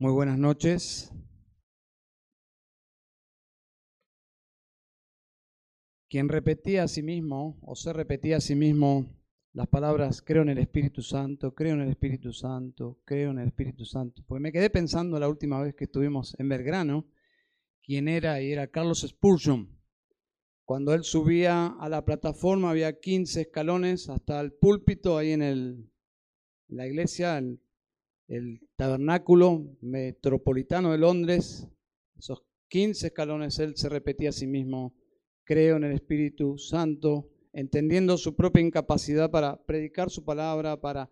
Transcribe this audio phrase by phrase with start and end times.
[0.00, 1.12] Muy buenas noches.
[6.08, 9.14] Quien repetía a sí mismo o se repetía a sí mismo
[9.52, 13.48] las palabras creo en el Espíritu Santo, creo en el Espíritu Santo, creo en el
[13.48, 14.24] Espíritu Santo.
[14.26, 17.06] Porque me quedé pensando la última vez que estuvimos en Belgrano,
[17.82, 19.68] quién era y era Carlos Spurgeon.
[20.64, 25.92] Cuando él subía a la plataforma había 15 escalones hasta el púlpito ahí en el,
[26.68, 27.60] la iglesia, el
[28.30, 31.66] el tabernáculo metropolitano de Londres,
[32.16, 34.94] esos 15 escalones, él se repetía a sí mismo,
[35.42, 41.10] creo en el Espíritu Santo, entendiendo su propia incapacidad para predicar su palabra, para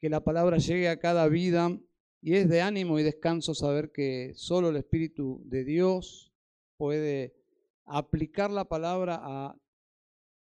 [0.00, 1.78] que la palabra llegue a cada vida.
[2.22, 6.32] Y es de ánimo y descanso saber que solo el Espíritu de Dios
[6.78, 7.36] puede
[7.84, 9.60] aplicar la palabra a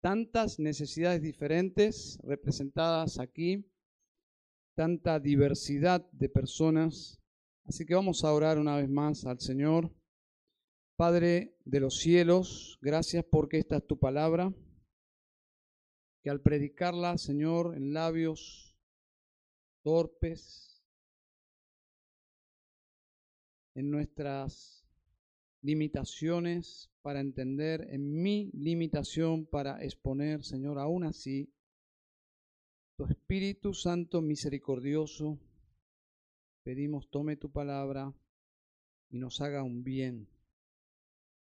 [0.02, 3.71] tantas necesidades diferentes representadas aquí
[4.76, 7.22] tanta diversidad de personas.
[7.66, 9.94] Así que vamos a orar una vez más al Señor.
[10.96, 14.54] Padre de los cielos, gracias porque esta es tu palabra,
[16.22, 18.78] que al predicarla, Señor, en labios
[19.84, 20.84] torpes,
[23.74, 24.86] en nuestras
[25.62, 31.52] limitaciones para entender, en mi limitación para exponer, Señor, aún así,
[33.08, 35.40] Espíritu Santo misericordioso,
[36.64, 38.14] pedimos tome tu palabra
[39.10, 40.28] y nos haga un bien.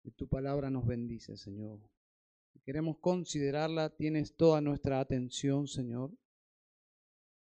[0.04, 1.80] Y tu palabra nos bendice, Señor.
[2.64, 6.12] Queremos considerarla, tienes toda nuestra atención, Señor.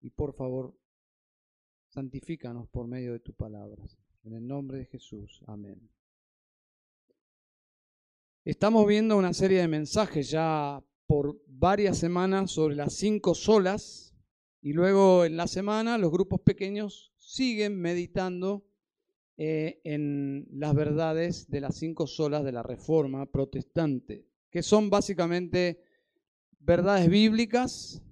[0.01, 0.77] Y por favor,
[1.89, 3.85] santifícanos por medio de tu palabra.
[4.25, 5.43] En el nombre de Jesús.
[5.47, 5.89] Amén.
[8.45, 14.15] Estamos viendo una serie de mensajes ya por varias semanas sobre las cinco solas
[14.61, 18.67] y luego en la semana los grupos pequeños siguen meditando
[19.37, 25.83] eh, en las verdades de las cinco solas de la Reforma protestante, que son básicamente
[26.59, 28.03] verdades bíblicas,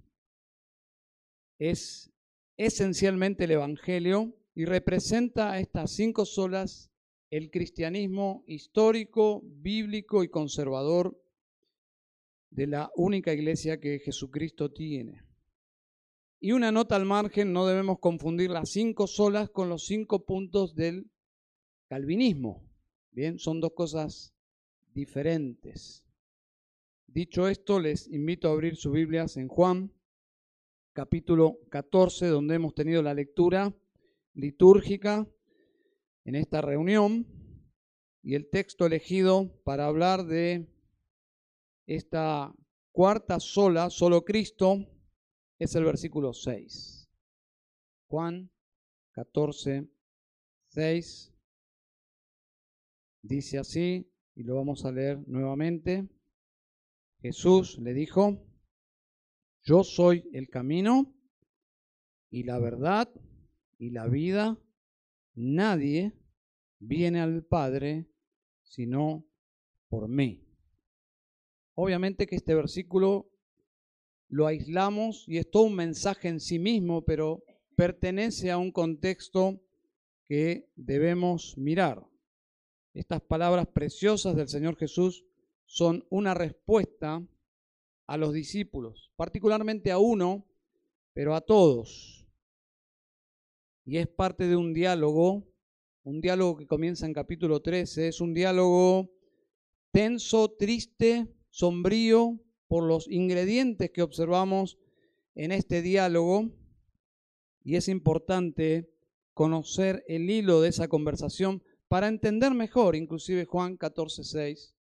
[1.58, 2.12] es
[2.56, 6.92] esencialmente el Evangelio y representa a estas cinco solas
[7.30, 11.20] el cristianismo histórico, bíblico y conservador
[12.54, 15.22] de la única iglesia que Jesucristo tiene.
[16.40, 20.76] Y una nota al margen, no debemos confundir las cinco solas con los cinco puntos
[20.76, 21.10] del
[21.88, 22.62] calvinismo.
[23.10, 24.34] Bien, son dos cosas
[24.92, 26.04] diferentes.
[27.08, 29.92] Dicho esto, les invito a abrir sus Biblias en Juan,
[30.92, 33.74] capítulo 14, donde hemos tenido la lectura
[34.32, 35.26] litúrgica
[36.24, 37.26] en esta reunión
[38.22, 40.68] y el texto elegido para hablar de
[41.86, 42.54] esta
[42.92, 44.78] cuarta sola, solo Cristo,
[45.58, 47.10] es el versículo 6.
[48.08, 48.50] Juan
[49.12, 49.88] 14,
[50.68, 51.32] 6.
[53.22, 56.08] Dice así, y lo vamos a leer nuevamente.
[57.20, 58.46] Jesús le dijo,
[59.62, 61.14] yo soy el camino
[62.30, 63.08] y la verdad
[63.78, 64.58] y la vida.
[65.34, 66.12] Nadie
[66.78, 68.10] viene al Padre
[68.62, 69.26] sino
[69.88, 70.43] por mí.
[71.74, 73.30] Obviamente que este versículo
[74.28, 77.44] lo aislamos y es todo un mensaje en sí mismo, pero
[77.76, 79.60] pertenece a un contexto
[80.26, 82.06] que debemos mirar.
[82.94, 85.24] Estas palabras preciosas del Señor Jesús
[85.66, 87.26] son una respuesta
[88.06, 90.46] a los discípulos, particularmente a uno,
[91.12, 92.26] pero a todos.
[93.84, 95.44] Y es parte de un diálogo,
[96.04, 99.10] un diálogo que comienza en capítulo 13, es un diálogo
[99.90, 104.76] tenso, triste, sombrío por los ingredientes que observamos
[105.36, 106.50] en este diálogo
[107.62, 108.90] y es importante
[109.34, 114.74] conocer el hilo de esa conversación para entender mejor, inclusive Juan 14:6,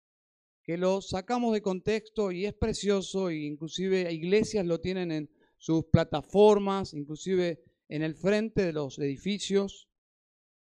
[0.64, 5.86] que lo sacamos de contexto y es precioso, e inclusive iglesias lo tienen en sus
[5.86, 9.90] plataformas, inclusive en el frente de los edificios,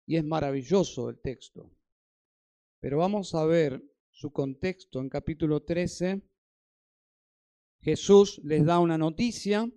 [0.04, 1.70] y es maravilloso el texto.
[2.81, 6.23] Pero vamos a ver su contexto, en capítulo 13,
[7.81, 9.69] Jesús les da una noticia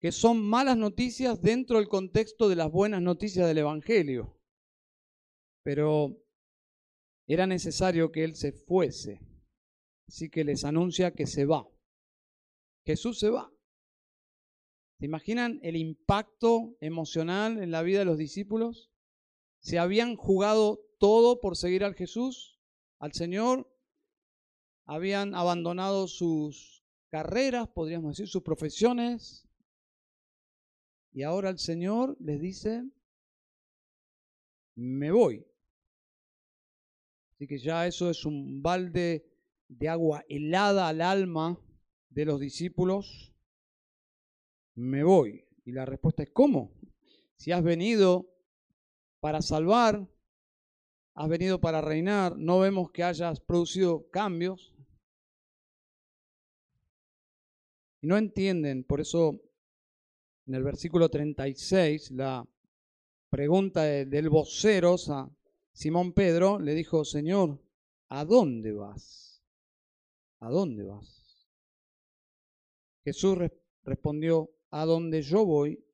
[0.00, 4.40] que son malas noticias dentro del contexto de las buenas noticias del Evangelio.
[5.62, 6.16] Pero
[7.26, 9.20] era necesario que Él se fuese.
[10.08, 11.68] Así que les anuncia que se va.
[12.86, 13.52] Jesús se va.
[14.98, 18.90] ¿Se imaginan el impacto emocional en la vida de los discípulos?
[19.60, 22.59] Se habían jugado todo por seguir al Jesús
[23.00, 23.66] al Señor,
[24.84, 29.48] habían abandonado sus carreras, podríamos decir, sus profesiones,
[31.12, 32.84] y ahora el Señor les dice,
[34.76, 35.44] me voy.
[37.32, 39.26] Así que ya eso es un balde
[39.68, 41.58] de agua helada al alma
[42.10, 43.34] de los discípulos.
[44.74, 45.46] Me voy.
[45.64, 46.72] Y la respuesta es, ¿cómo?
[47.36, 48.30] Si has venido
[49.20, 50.08] para salvar,
[51.14, 54.74] has venido para reinar, no vemos que hayas producido cambios.
[58.02, 59.40] Y no entienden, por eso
[60.46, 62.48] en el versículo 36, la
[63.30, 65.30] pregunta del vocero a
[65.72, 67.62] Simón Pedro le dijo, Señor,
[68.08, 69.42] ¿a dónde vas?
[70.40, 71.46] ¿A dónde vas?
[73.04, 73.38] Jesús
[73.84, 75.84] respondió, a donde yo voy,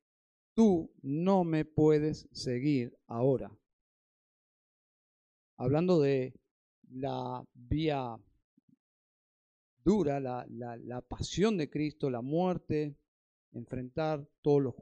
[0.55, 3.51] tú no me puedes seguir ahora.
[5.57, 6.35] Hablando de
[6.91, 8.17] la vía
[9.85, 12.97] dura, la, la pasión de Cristo, la muerte,
[13.53, 14.75] enfrentar todos los,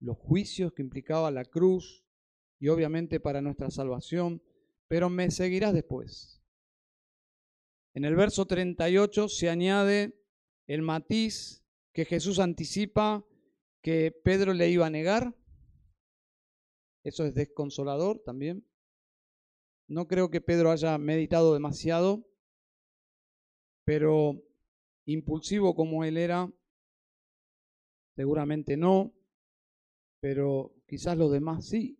[0.00, 2.04] los juicios que implicaba la cruz
[2.58, 4.42] y obviamente para nuestra salvación,
[4.88, 6.42] pero me seguirás después.
[7.94, 10.20] En el verso 38 se añade
[10.66, 13.24] el matiz que Jesús anticipa
[13.82, 15.34] que Pedro le iba a negar.
[17.02, 18.64] Eso es desconsolador también.
[19.90, 22.24] No creo que Pedro haya meditado demasiado,
[23.84, 24.40] pero
[25.04, 26.48] impulsivo como él era,
[28.14, 29.12] seguramente no,
[30.20, 31.98] pero quizás los demás sí.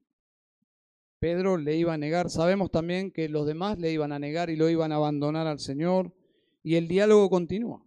[1.18, 2.30] Pedro le iba a negar.
[2.30, 5.58] Sabemos también que los demás le iban a negar y lo iban a abandonar al
[5.58, 6.14] Señor.
[6.62, 7.84] Y el diálogo continúa.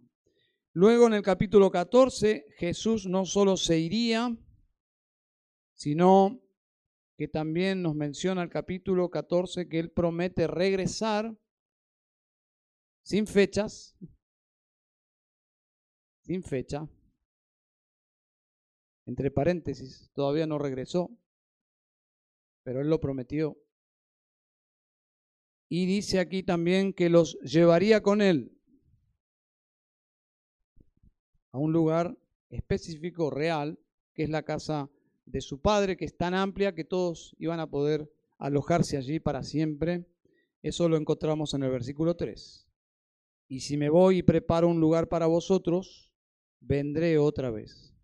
[0.74, 4.36] Luego en el capítulo 14 Jesús no solo se iría,
[5.72, 6.43] sino
[7.16, 11.36] que también nos menciona el capítulo 14 que Él promete regresar
[13.02, 13.96] sin fechas,
[16.22, 16.88] sin fecha,
[19.06, 21.10] entre paréntesis, todavía no regresó,
[22.62, 23.58] pero Él lo prometió.
[25.68, 28.58] Y dice aquí también que los llevaría con Él
[31.52, 32.18] a un lugar
[32.48, 33.78] específico, real,
[34.14, 34.90] que es la casa
[35.26, 39.42] de su padre, que es tan amplia que todos iban a poder alojarse allí para
[39.42, 40.06] siempre.
[40.62, 42.66] Eso lo encontramos en el versículo 3.
[43.48, 46.12] Y si me voy y preparo un lugar para vosotros,
[46.60, 47.94] vendré otra vez.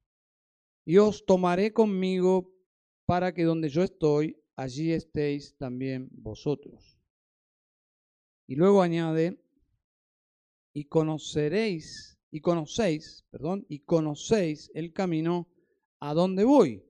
[0.85, 2.53] Y os tomaré conmigo
[3.07, 6.99] para que donde yo estoy, allí estéis también vosotros.
[8.47, 9.41] Y luego añade,
[10.73, 15.49] y conoceréis y conocéis, perdón, y conocéis el camino
[15.99, 16.85] a donde voy.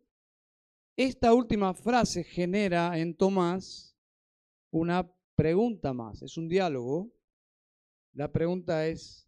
[1.02, 3.97] Esta última frase genera en Tomás
[4.70, 7.11] una pregunta más, es un diálogo.
[8.12, 9.26] La pregunta es,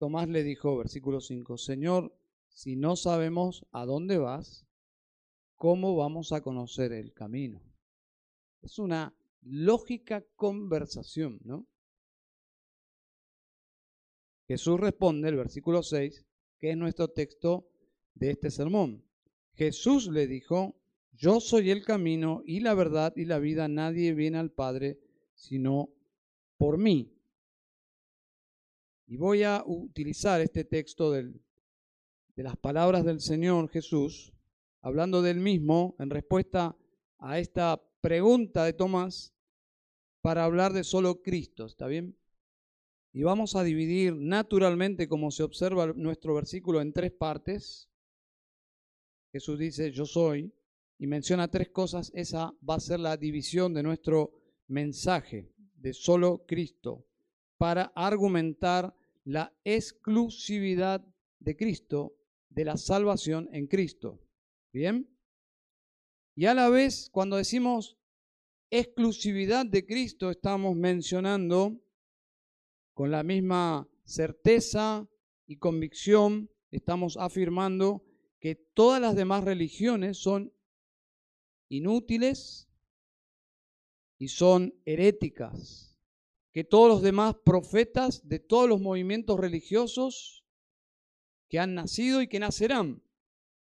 [0.00, 2.18] Tomás le dijo, versículo 5, Señor,
[2.48, 4.66] si no sabemos a dónde vas,
[5.54, 7.62] ¿cómo vamos a conocer el camino?
[8.60, 11.68] Es una lógica conversación, ¿no?
[14.48, 16.26] Jesús responde, el versículo 6,
[16.58, 17.68] que es nuestro texto
[18.14, 19.04] de este sermón.
[19.54, 20.77] Jesús le dijo,
[21.18, 25.00] yo soy el camino y la verdad y la vida, nadie viene al Padre
[25.34, 25.90] sino
[26.56, 27.12] por mí.
[29.06, 31.32] Y voy a utilizar este texto de
[32.36, 34.32] las palabras del Señor Jesús,
[34.80, 36.76] hablando del mismo, en respuesta
[37.18, 39.34] a esta pregunta de Tomás,
[40.20, 41.66] para hablar de solo Cristo.
[41.66, 42.16] ¿Está bien?
[43.12, 47.88] Y vamos a dividir naturalmente, como se observa nuestro versículo, en tres partes.
[49.32, 50.52] Jesús dice, yo soy,
[50.98, 52.10] y menciona tres cosas.
[52.14, 54.32] Esa va a ser la división de nuestro
[54.66, 57.06] mensaje de solo Cristo,
[57.56, 61.04] para argumentar la exclusividad
[61.38, 62.16] de Cristo,
[62.50, 64.20] de la salvación en Cristo.
[64.72, 65.08] ¿Bien?
[66.34, 67.96] Y a la vez, cuando decimos
[68.70, 71.80] exclusividad de Cristo, estamos mencionando
[72.94, 75.08] con la misma certeza
[75.46, 78.04] y convicción estamos afirmando
[78.40, 80.52] que todas las demás religiones son
[81.68, 82.68] inútiles
[84.18, 85.96] y son heréticas,
[86.52, 90.44] que todos los demás profetas de todos los movimientos religiosos
[91.48, 93.02] que han nacido y que nacerán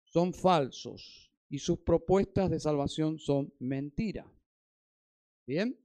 [0.03, 4.31] son falsos y sus propuestas de salvación son mentira.
[5.47, 5.79] ¿Bien?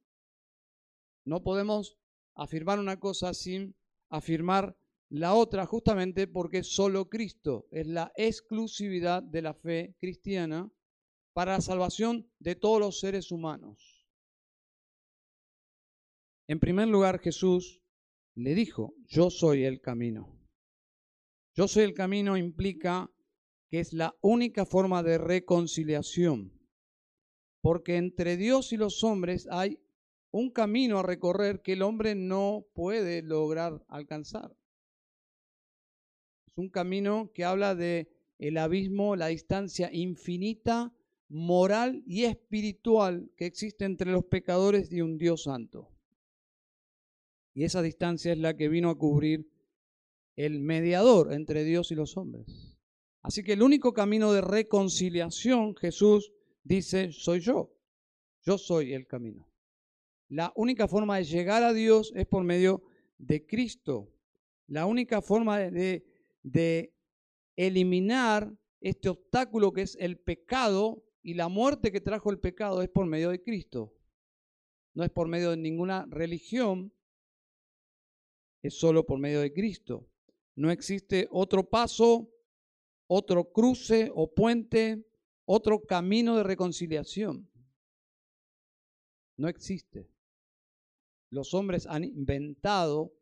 [1.25, 1.99] No podemos
[2.35, 3.75] afirmar una cosa sin
[4.09, 4.76] afirmar
[5.09, 10.71] la otra, justamente porque solo Cristo es la exclusividad de la fe cristiana
[11.32, 14.06] para la salvación de todos los seres humanos.
[16.49, 17.82] En primer lugar, Jesús
[18.34, 20.37] le dijo, yo soy el camino.
[21.54, 23.10] Yo soy el camino implica
[23.68, 26.52] que es la única forma de reconciliación.
[27.62, 29.78] porque entre Dios y los hombres hay
[30.30, 34.56] un camino a recorrer que el hombre no puede lograr alcanzar.
[36.46, 38.08] Es un camino que habla de
[38.38, 40.94] el abismo, la distancia infinita,
[41.30, 45.88] moral y espiritual que existe entre los pecadores y un Dios santo.
[47.54, 49.49] Y esa distancia es la que vino a cubrir
[50.34, 52.76] el mediador entre Dios y los hombres.
[53.22, 56.32] Así que el único camino de reconciliación, Jesús
[56.64, 57.72] dice, soy yo.
[58.42, 59.49] Yo soy el camino.
[60.28, 62.82] La única forma de llegar a Dios es por medio
[63.18, 64.10] de Cristo.
[64.66, 66.04] La única forma de,
[66.42, 66.94] de
[67.56, 72.88] eliminar este obstáculo que es el pecado y la muerte que trajo el pecado es
[72.88, 73.94] por medio de Cristo.
[74.94, 76.92] No es por medio de ninguna religión,
[78.62, 80.08] es solo por medio de Cristo.
[80.56, 82.30] No existe otro paso,
[83.06, 85.06] otro cruce o puente,
[85.44, 87.50] otro camino de reconciliación.
[89.36, 90.10] No existe.
[91.30, 93.14] Los hombres han inventado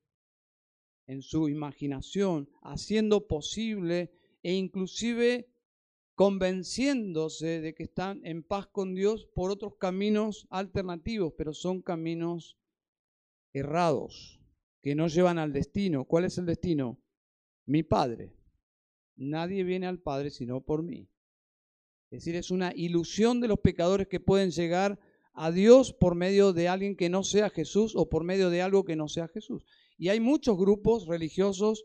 [1.07, 4.11] en su imaginación, haciendo posible
[4.43, 5.49] e inclusive
[6.19, 12.59] convenciéndose de que están en paz con Dios por otros caminos alternativos, pero son caminos
[13.53, 14.41] errados,
[14.83, 16.07] que no llevan al destino.
[16.07, 17.01] ¿Cuál es el destino?
[17.67, 18.35] Mi Padre.
[19.15, 21.09] Nadie viene al Padre sino por mí.
[22.11, 24.99] Es decir, es una ilusión de los pecadores que pueden llegar
[25.35, 28.85] a Dios por medio de alguien que no sea Jesús o por medio de algo
[28.85, 29.65] que no sea Jesús.
[29.97, 31.85] Y hay muchos grupos religiosos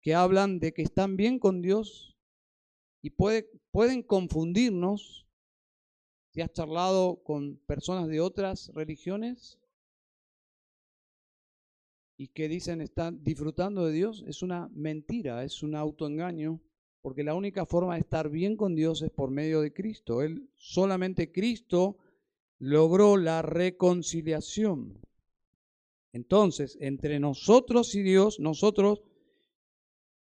[0.00, 2.11] que hablan de que están bien con Dios
[3.02, 5.26] y pueden confundirnos.
[6.30, 9.58] Si has charlado con personas de otras religiones
[12.16, 16.62] y que dicen están disfrutando de Dios, es una mentira, es un autoengaño,
[17.02, 20.22] porque la única forma de estar bien con Dios es por medio de Cristo.
[20.22, 21.98] Él, solamente Cristo
[22.58, 25.00] logró la reconciliación.
[26.12, 29.02] Entonces, entre nosotros y Dios, nosotros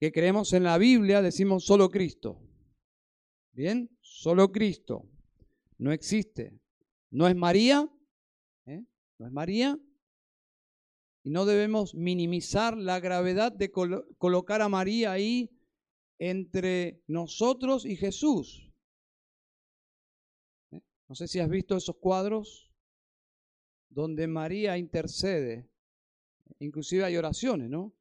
[0.01, 2.41] que creemos en la Biblia, decimos solo Cristo.
[3.53, 3.91] ¿Bien?
[4.01, 5.09] Solo Cristo.
[5.79, 6.59] No existe.
[7.11, 7.89] No es María.
[8.67, 8.85] ¿eh?
[9.19, 9.79] No es María.
[11.23, 15.51] Y no debemos minimizar la gravedad de colocar a María ahí
[16.19, 18.71] entre nosotros y Jesús.
[20.71, 20.81] ¿Eh?
[21.09, 22.71] No sé si has visto esos cuadros
[23.91, 25.71] donde María intercede
[26.61, 27.95] Inclusive hay oraciones, ¿no?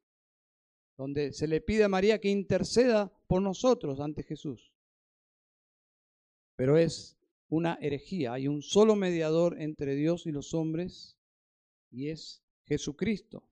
[0.97, 4.73] Donde se le pide a María que interceda por nosotros ante Jesús.
[6.59, 8.33] Pero es una herejía.
[8.33, 11.17] Hay un solo mediador entre Dios y los hombres
[11.89, 13.47] y es Jesucristo.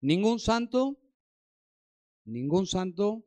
[0.00, 0.96] Ningún santo,
[2.24, 3.24] ningún santo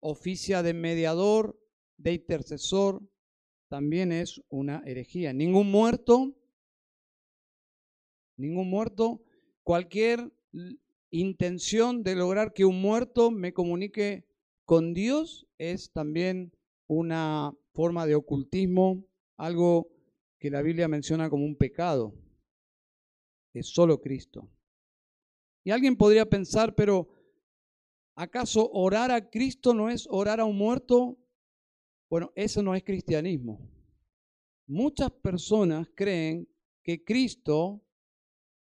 [0.00, 1.56] oficia de mediador,
[1.98, 3.08] de intercesor,
[3.68, 5.32] también es una herejía.
[5.32, 6.34] Ningún muerto,
[8.36, 9.22] ningún muerto,
[9.62, 10.32] cualquier
[11.10, 14.26] intención de lograr que un muerto me comunique
[14.64, 16.50] con Dios es también
[16.94, 19.90] una forma de ocultismo, algo
[20.38, 22.14] que la Biblia menciona como un pecado.
[23.52, 24.50] Es solo Cristo.
[25.64, 27.08] Y alguien podría pensar, pero
[28.14, 31.18] ¿acaso orar a Cristo no es orar a un muerto?
[32.10, 33.58] Bueno, eso no es cristianismo.
[34.66, 36.48] Muchas personas creen
[36.82, 37.82] que Cristo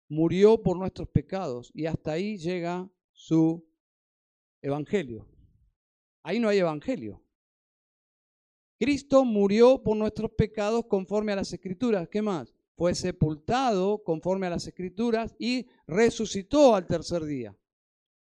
[0.10, 3.66] murió por nuestros pecados y hasta ahí llega su
[4.62, 5.28] evangelio.
[6.24, 7.24] Ahí no hay evangelio.
[8.82, 12.10] Cristo murió por nuestros pecados conforme a las escrituras.
[12.10, 12.52] ¿Qué más?
[12.76, 17.56] Fue sepultado conforme a las escrituras y resucitó al tercer día.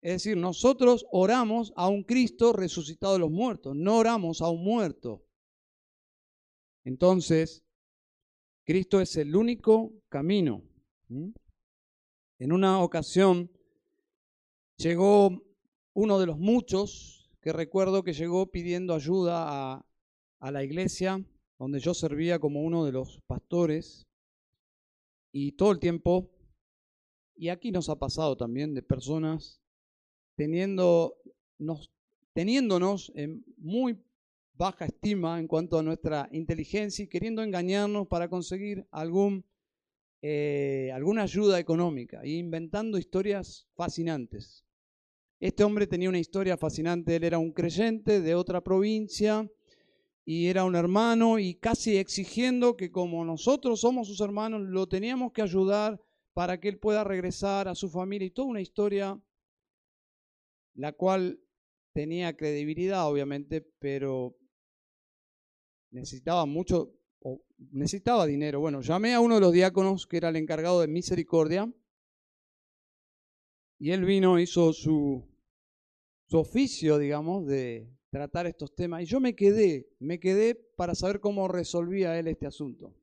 [0.00, 4.64] Es decir, nosotros oramos a un Cristo resucitado de los muertos, no oramos a un
[4.64, 5.24] muerto.
[6.82, 7.62] Entonces,
[8.64, 10.64] Cristo es el único camino.
[11.08, 13.48] En una ocasión
[14.76, 15.40] llegó
[15.92, 19.87] uno de los muchos que recuerdo que llegó pidiendo ayuda a,
[20.40, 21.24] la iglesia
[21.58, 24.06] donde yo servía como uno de los pastores
[25.32, 26.30] y todo el tiempo,
[27.36, 29.60] y aquí nos ha pasado también de personas
[30.36, 31.16] teniendo,
[32.32, 33.98] teniéndonos en muy
[34.54, 39.44] baja estima en cuanto a nuestra inteligencia y queriendo engañarnos para conseguir algún
[40.20, 44.64] eh, alguna ayuda económica e inventando historias fascinantes.
[45.38, 49.48] Este hombre tenía una historia fascinante, él era un creyente de otra provincia
[50.30, 55.32] y era un hermano y casi exigiendo que como nosotros somos sus hermanos, lo teníamos
[55.32, 55.98] que ayudar
[56.34, 59.18] para que él pueda regresar a su familia y toda una historia
[60.74, 61.40] la cual
[61.94, 64.36] tenía credibilidad obviamente, pero
[65.92, 66.92] necesitaba mucho
[67.56, 68.60] necesitaba dinero.
[68.60, 71.72] Bueno, llamé a uno de los diáconos que era el encargado de misericordia
[73.78, 75.26] y él vino, hizo su,
[76.26, 79.02] su oficio, digamos, de tratar estos temas.
[79.02, 82.94] Y yo me quedé, me quedé para saber cómo resolvía él este asunto.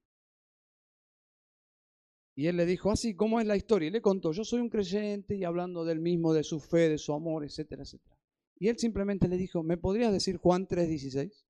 [2.37, 3.87] Y él le dijo, así, ah, ¿cómo es la historia?
[3.87, 6.97] Y le contó, yo soy un creyente y hablando del mismo, de su fe, de
[6.97, 8.15] su amor, etcétera, etcétera.
[8.57, 11.45] Y él simplemente le dijo, ¿me podrías decir Juan 3:16?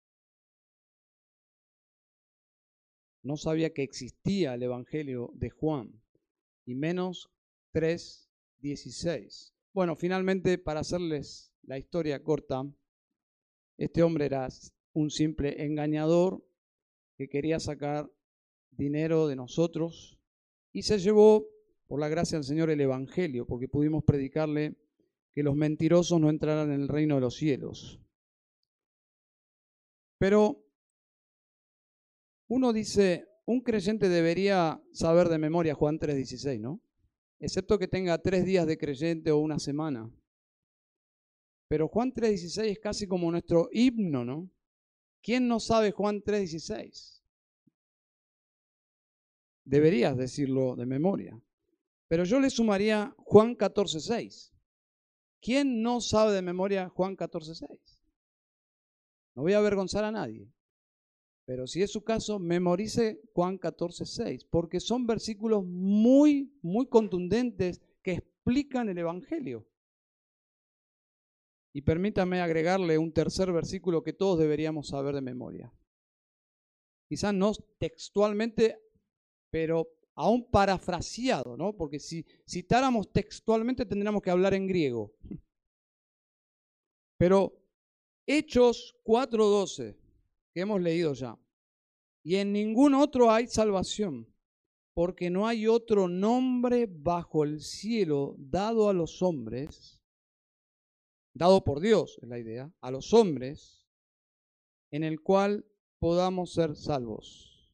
[3.24, 6.04] No sabía que existía el Evangelio de Juan,
[6.66, 7.32] y menos
[7.74, 9.54] 3:16.
[9.74, 12.64] Bueno, finalmente, para hacerles la historia corta,
[13.78, 14.48] este hombre era
[14.94, 16.44] un simple engañador
[17.18, 18.10] que quería sacar
[18.72, 20.20] dinero de nosotros
[20.72, 21.48] y se llevó,
[21.88, 24.76] por la gracia del Señor, el Evangelio, porque pudimos predicarle
[25.32, 28.00] que los mentirosos no entraran en el reino de los cielos.
[30.18, 30.66] Pero
[32.48, 36.82] uno dice, un creyente debería saber de memoria Juan 3:16, ¿no?
[37.40, 40.10] Excepto que tenga tres días de creyente o una semana.
[41.68, 44.50] Pero Juan 3:16 es casi como nuestro himno, ¿no?
[45.22, 47.24] ¿Quién no sabe Juan 3:16?
[49.64, 51.42] Deberías decirlo de memoria.
[52.08, 54.52] Pero yo le sumaría Juan 14.6.
[55.42, 57.98] ¿Quién no sabe de memoria Juan 14.6?
[59.36, 60.48] No voy a avergonzar a nadie.
[61.46, 68.14] Pero si es su caso, memorice Juan 14.6, porque son versículos muy, muy contundentes que
[68.14, 69.68] explican el Evangelio.
[71.76, 75.74] Y permítame agregarle un tercer versículo que todos deberíamos saber de memoria.
[77.10, 78.80] Quizás no textualmente
[79.50, 81.76] pero aún parafraseado, ¿no?
[81.76, 85.14] Porque si citáramos textualmente tendríamos que hablar en griego.
[87.18, 87.62] Pero
[88.26, 89.96] Hechos 4:12,
[90.54, 91.38] que hemos leído ya,
[92.24, 94.28] y en ningún otro hay salvación,
[94.94, 99.95] porque no hay otro nombre bajo el cielo dado a los hombres,
[101.36, 103.86] dado por Dios, es la idea, a los hombres,
[104.90, 105.66] en el cual
[106.00, 107.72] podamos ser salvos.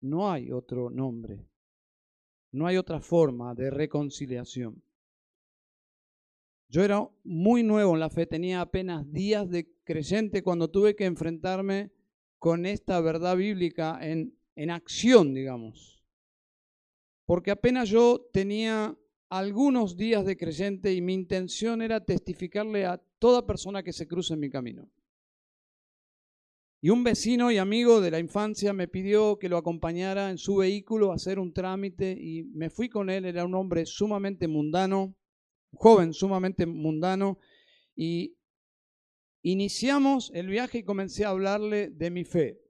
[0.00, 1.48] No hay otro nombre.
[2.52, 4.82] No hay otra forma de reconciliación.
[6.68, 11.04] Yo era muy nuevo en la fe, tenía apenas días de creyente cuando tuve que
[11.04, 11.92] enfrentarme
[12.38, 16.04] con esta verdad bíblica en, en acción, digamos.
[17.26, 18.98] Porque apenas yo tenía
[19.36, 24.34] algunos días de creyente y mi intención era testificarle a toda persona que se cruce
[24.34, 24.88] en mi camino.
[26.80, 30.58] Y un vecino y amigo de la infancia me pidió que lo acompañara en su
[30.58, 33.24] vehículo a hacer un trámite y me fui con él.
[33.24, 35.16] Era un hombre sumamente mundano,
[35.72, 37.40] joven sumamente mundano.
[37.96, 38.36] Y
[39.42, 42.60] iniciamos el viaje y comencé a hablarle de mi fe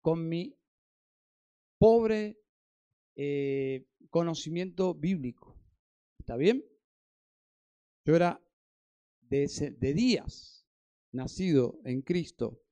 [0.00, 0.56] con mi
[1.78, 2.38] pobre
[3.16, 5.53] eh, conocimiento bíblico.
[6.24, 6.64] ¿Está bien?
[8.06, 8.42] Yo era
[9.20, 9.46] de,
[9.78, 10.66] de días
[11.12, 12.64] nacido en Cristo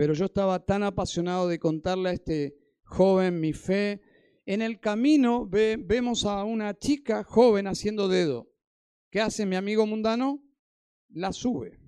[0.00, 4.00] pero yo estaba tan apasionado de contarle a este joven mi fe.
[4.46, 8.50] En el camino vemos a una chica joven haciendo dedo.
[9.10, 10.42] ¿Qué hace mi amigo mundano?
[11.10, 11.82] La sube.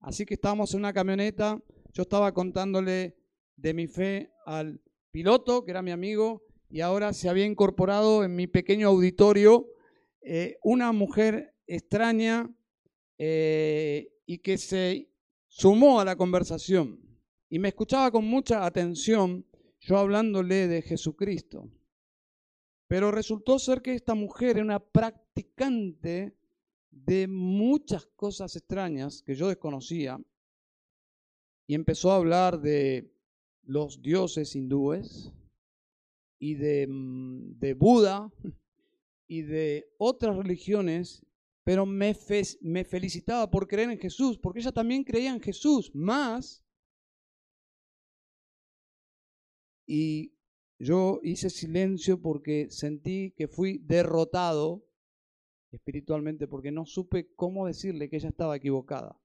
[0.00, 3.18] Así que estábamos en una camioneta, yo estaba contándole
[3.56, 8.34] de mi fe al piloto, que era mi amigo, y ahora se había incorporado en
[8.34, 9.66] mi pequeño auditorio
[10.28, 12.52] eh, una mujer extraña
[13.16, 15.08] eh, y que se
[15.46, 17.00] sumó a la conversación
[17.48, 19.46] y me escuchaba con mucha atención
[19.78, 21.70] yo hablándole de Jesucristo.
[22.88, 26.36] Pero resultó ser que esta mujer era una practicante
[26.90, 30.18] de muchas cosas extrañas que yo desconocía
[31.68, 33.14] y empezó a hablar de
[33.62, 35.32] los dioses hindúes
[36.40, 38.32] y de, mm, de Buda
[39.26, 41.26] y de otras religiones,
[41.64, 42.16] pero me,
[42.60, 46.64] me felicitaba por creer en Jesús, porque ella también creía en Jesús, más
[49.86, 50.34] y
[50.78, 54.84] yo hice silencio porque sentí que fui derrotado
[55.70, 59.18] espiritualmente porque no supe cómo decirle que ella estaba equivocada.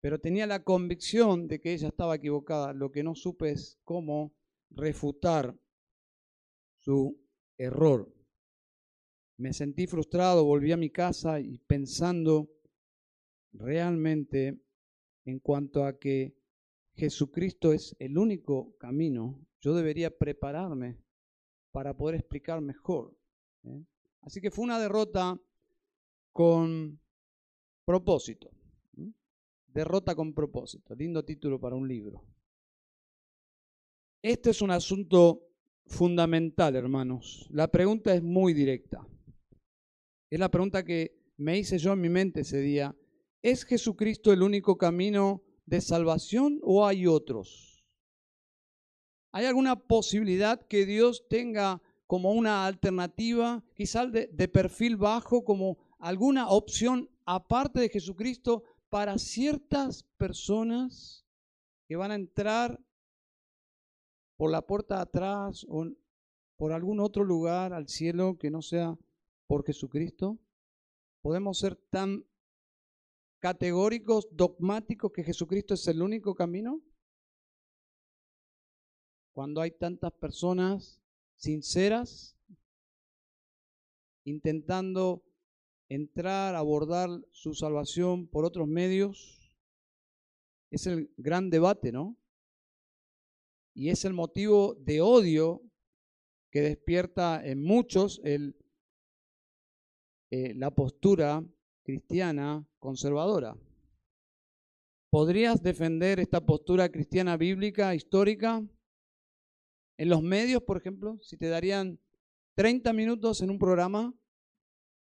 [0.00, 2.72] Pero tenía la convicción de que ella estaba equivocada.
[2.72, 4.34] Lo que no supe es cómo
[4.70, 5.58] refutar
[6.80, 7.18] su
[7.58, 8.15] error.
[9.38, 12.48] Me sentí frustrado, volví a mi casa y pensando
[13.52, 14.58] realmente
[15.24, 16.34] en cuanto a que
[16.94, 20.96] Jesucristo es el único camino, yo debería prepararme
[21.70, 23.14] para poder explicar mejor.
[23.64, 23.84] ¿eh?
[24.22, 25.38] Así que fue una derrota
[26.32, 26.98] con
[27.84, 28.50] propósito.
[29.66, 30.94] Derrota con propósito.
[30.94, 32.24] Lindo título para un libro.
[34.22, 35.42] Este es un asunto
[35.84, 37.46] fundamental, hermanos.
[37.50, 39.06] La pregunta es muy directa.
[40.28, 42.96] Es la pregunta que me hice yo en mi mente ese día.
[43.42, 47.84] ¿Es Jesucristo el único camino de salvación o hay otros?
[49.30, 55.78] ¿Hay alguna posibilidad que Dios tenga como una alternativa, quizás de, de perfil bajo, como
[55.98, 61.24] alguna opción aparte de Jesucristo para ciertas personas
[61.86, 62.80] que van a entrar
[64.36, 65.86] por la puerta atrás o
[66.56, 68.96] por algún otro lugar al cielo que no sea
[69.46, 70.38] por Jesucristo?
[71.22, 72.24] ¿Podemos ser tan
[73.38, 76.82] categóricos, dogmáticos, que Jesucristo es el único camino?
[79.32, 81.00] Cuando hay tantas personas
[81.36, 82.36] sinceras
[84.24, 85.22] intentando
[85.88, 89.52] entrar, abordar su salvación por otros medios,
[90.70, 92.16] es el gran debate, ¿no?
[93.74, 95.62] Y es el motivo de odio
[96.50, 98.56] que despierta en muchos el,
[100.30, 101.44] eh, la postura
[101.84, 103.56] cristiana conservadora.
[105.10, 108.66] ¿Podrías defender esta postura cristiana bíblica, histórica?
[109.98, 111.98] En los medios, por ejemplo, si te darían
[112.56, 114.14] 30 minutos en un programa,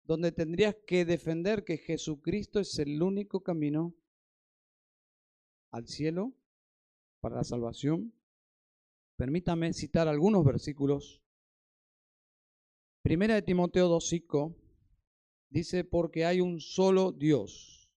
[0.04, 3.94] donde tendrías que defender que Jesucristo es el único camino
[5.70, 6.32] al cielo
[7.20, 8.12] para la salvación.
[9.16, 11.22] Permítame citar algunos versículos.
[13.02, 14.59] Primera de Timoteo 2.5
[15.50, 17.90] dice, porque hay un solo Dios.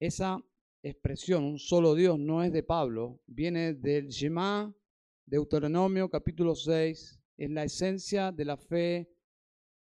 [0.00, 0.42] Esa
[0.82, 4.74] expresión, un solo Dios, no es de Pablo, viene del Shema,
[5.26, 9.08] Deuteronomio capítulo 6, es la esencia de la fe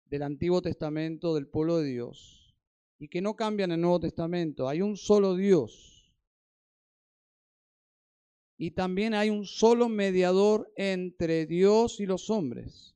[0.07, 2.57] del Antiguo Testamento del pueblo de Dios
[2.99, 4.69] y que no cambian en el Nuevo Testamento.
[4.69, 6.12] Hay un solo Dios.
[8.59, 12.95] Y también hay un solo mediador entre Dios y los hombres.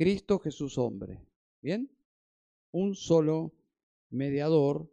[0.00, 1.20] Cristo Jesús hombre.
[1.60, 1.94] ¿Bien?
[2.70, 3.52] Un solo
[4.08, 4.90] mediador,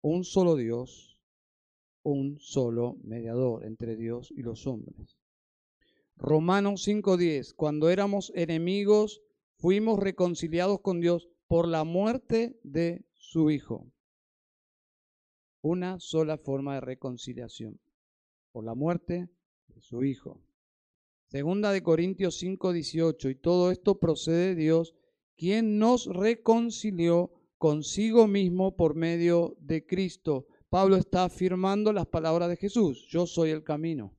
[0.00, 1.20] un solo Dios,
[2.02, 5.18] un solo mediador entre Dios y los hombres.
[6.16, 9.20] Romanos 5:10, cuando éramos enemigos,
[9.58, 13.92] fuimos reconciliados con Dios por la muerte de su Hijo.
[15.60, 17.78] Una sola forma de reconciliación,
[18.50, 19.28] por la muerte
[19.68, 20.40] de su Hijo.
[21.28, 24.94] Segunda de Corintios 5, 18, y todo esto procede de Dios,
[25.36, 30.46] quien nos reconcilió consigo mismo por medio de Cristo.
[30.68, 34.16] Pablo está afirmando las palabras de Jesús, yo soy el camino.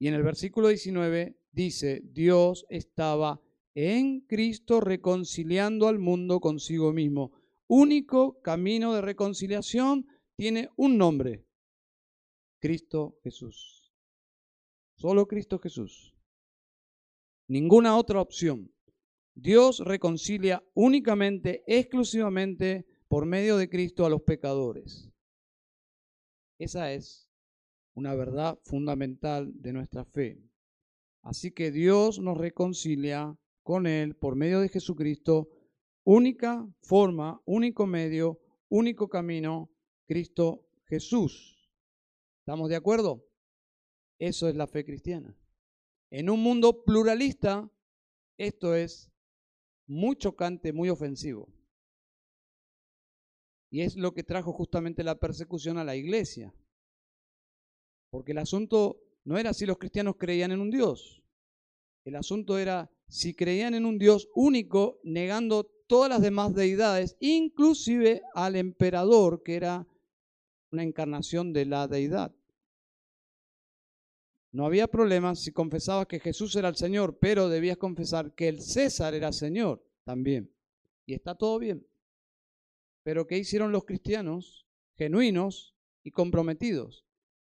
[0.00, 3.40] Y en el versículo 19 dice, Dios estaba
[3.74, 7.32] en Cristo reconciliando al mundo consigo mismo.
[7.68, 11.46] Único camino de reconciliación tiene un nombre,
[12.58, 13.85] Cristo Jesús.
[14.96, 16.14] Solo Cristo Jesús.
[17.48, 18.72] Ninguna otra opción.
[19.34, 25.10] Dios reconcilia únicamente, exclusivamente por medio de Cristo a los pecadores.
[26.58, 27.30] Esa es
[27.94, 30.42] una verdad fundamental de nuestra fe.
[31.22, 35.50] Así que Dios nos reconcilia con Él por medio de Jesucristo,
[36.04, 39.70] única forma, único medio, único camino,
[40.06, 41.70] Cristo Jesús.
[42.38, 43.25] ¿Estamos de acuerdo?
[44.18, 45.36] Eso es la fe cristiana.
[46.10, 47.70] En un mundo pluralista,
[48.38, 49.10] esto es
[49.86, 51.48] muy chocante, muy ofensivo.
[53.70, 56.54] Y es lo que trajo justamente la persecución a la iglesia.
[58.10, 61.22] Porque el asunto no era si los cristianos creían en un Dios.
[62.04, 68.22] El asunto era si creían en un Dios único, negando todas las demás deidades, inclusive
[68.34, 69.86] al emperador, que era
[70.70, 72.34] una encarnación de la deidad.
[74.56, 78.62] No había problema si confesabas que Jesús era el Señor, pero debías confesar que el
[78.62, 80.50] César era Señor también.
[81.04, 81.86] Y está todo bien.
[83.02, 87.04] Pero ¿qué hicieron los cristianos genuinos y comprometidos?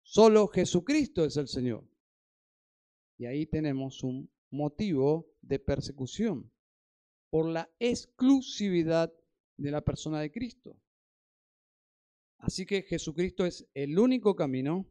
[0.02, 1.84] Solo Jesucristo es el Señor.
[3.18, 6.50] Y ahí tenemos un motivo de persecución
[7.28, 9.12] por la exclusividad
[9.58, 10.74] de la persona de Cristo.
[12.38, 14.86] Así que Jesucristo es el único camino.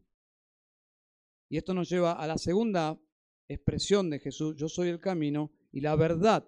[1.50, 3.00] Y esto nos lleva a la segunda
[3.48, 6.48] expresión de Jesús, yo soy el camino y la verdad.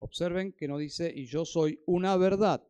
[0.00, 2.66] Observen que no dice, y yo soy una verdad,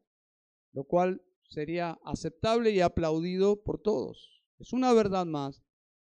[0.73, 4.43] lo cual sería aceptable y aplaudido por todos.
[4.59, 5.63] Es una verdad más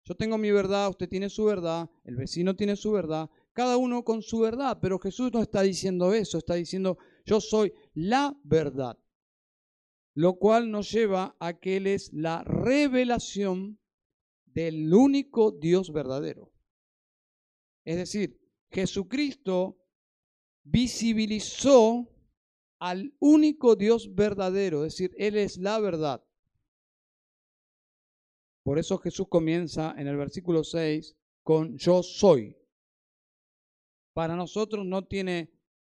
[0.07, 4.05] yo tengo mi verdad, usted tiene su verdad, el vecino tiene su verdad, cada uno
[4.05, 8.97] con su verdad, pero Jesús no está diciendo eso, está diciendo, yo soy la verdad,
[10.13, 13.79] lo cual nos lleva a que Él es la revelación
[14.57, 16.51] del único Dios verdadero.
[17.85, 18.41] Es decir,
[18.71, 19.77] Jesucristo
[20.63, 22.09] visibilizó
[22.79, 26.23] al único Dios verdadero, es decir, Él es la verdad.
[28.63, 32.57] Por eso Jesús comienza en el versículo 6 con yo soy.
[34.13, 35.53] Para nosotros no tiene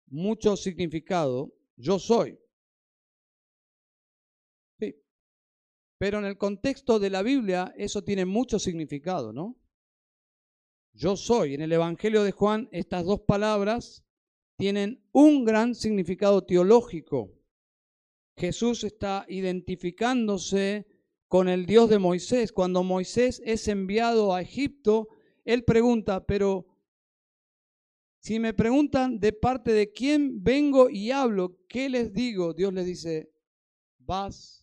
[0.06, 2.38] mucho significado, yo soy.
[6.00, 9.60] Pero en el contexto de la Biblia eso tiene mucho significado, ¿no?
[10.94, 11.52] Yo soy.
[11.52, 14.02] En el Evangelio de Juan estas dos palabras
[14.56, 17.38] tienen un gran significado teológico.
[18.34, 20.86] Jesús está identificándose
[21.28, 22.50] con el Dios de Moisés.
[22.50, 25.08] Cuando Moisés es enviado a Egipto,
[25.44, 26.64] él pregunta, pero
[28.20, 32.54] si me preguntan de parte de quién vengo y hablo, ¿qué les digo?
[32.54, 33.30] Dios les dice,
[33.98, 34.59] vas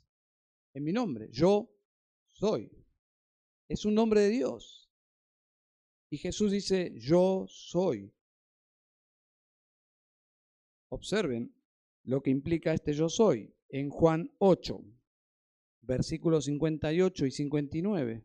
[0.78, 1.74] en mi nombre, yo
[2.28, 2.72] soy.
[3.68, 4.92] Es un nombre de Dios.
[6.12, 8.14] Y Jesús dice, yo soy.
[10.90, 11.52] Observen
[12.04, 14.80] lo que implica este yo soy en Juan 8,
[15.82, 18.24] versículos 58 y 59.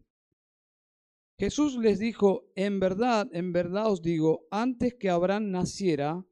[1.38, 6.22] Jesús les dijo, en verdad, en verdad os digo, antes que Abraham naciera,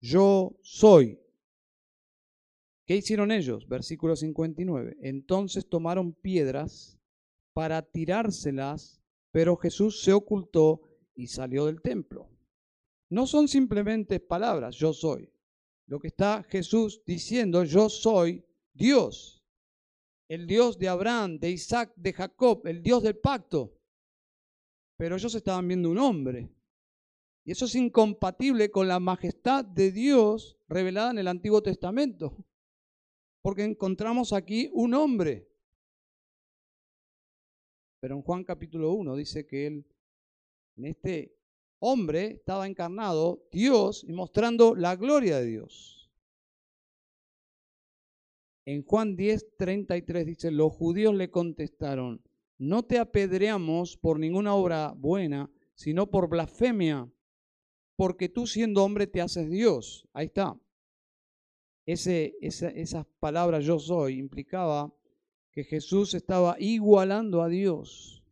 [0.00, 1.20] yo soy.
[2.90, 3.68] ¿Qué hicieron ellos?
[3.68, 4.96] Versículo 59.
[5.02, 6.98] Entonces tomaron piedras
[7.52, 9.00] para tirárselas,
[9.30, 10.80] pero Jesús se ocultó
[11.14, 12.28] y salió del templo.
[13.08, 15.32] No son simplemente palabras, yo soy.
[15.86, 19.44] Lo que está Jesús diciendo, yo soy Dios,
[20.28, 23.78] el Dios de Abraham, de Isaac, de Jacob, el Dios del pacto.
[24.96, 26.52] Pero ellos estaban viendo un hombre.
[27.44, 32.44] Y eso es incompatible con la majestad de Dios revelada en el Antiguo Testamento.
[33.42, 35.48] Porque encontramos aquí un hombre.
[38.00, 39.86] Pero en Juan capítulo 1 dice que él,
[40.76, 41.36] en este
[41.80, 46.10] hombre estaba encarnado Dios y mostrando la gloria de Dios.
[48.66, 52.22] En Juan 10, 33 dice, los judíos le contestaron,
[52.58, 57.10] no te apedreamos por ninguna obra buena, sino por blasfemia,
[57.96, 60.06] porque tú siendo hombre te haces Dios.
[60.12, 60.58] Ahí está.
[61.86, 64.94] Esa, esas palabras yo soy implicaba
[65.52, 68.24] que Jesús estaba igualando a Dios.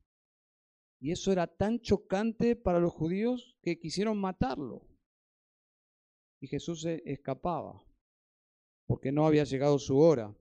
[1.00, 4.86] Y eso era tan chocante para los judíos que quisieron matarlo.
[6.40, 7.82] Y Jesús se escapaba,
[8.86, 10.34] porque no había llegado su hora.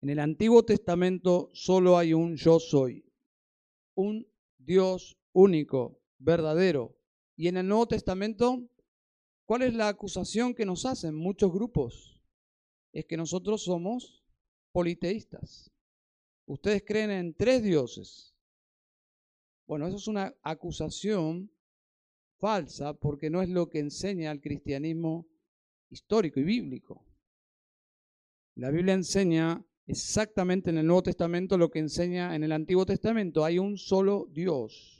[0.00, 3.04] En el Antiguo Testamento solo hay un yo soy,
[3.94, 6.96] un Dios único, verdadero.
[7.36, 8.68] Y en el Nuevo Testamento,
[9.48, 12.20] ¿cuál es la acusación que nos hacen muchos grupos?
[12.92, 14.22] Es que nosotros somos
[14.72, 15.70] politeístas.
[16.44, 18.34] Ustedes creen en tres dioses.
[19.66, 21.50] Bueno, eso es una acusación
[22.36, 25.26] falsa porque no es lo que enseña el cristianismo
[25.88, 27.06] histórico y bíblico.
[28.54, 33.46] La Biblia enseña exactamente en el Nuevo Testamento lo que enseña en el Antiguo Testamento.
[33.46, 34.97] Hay un solo Dios.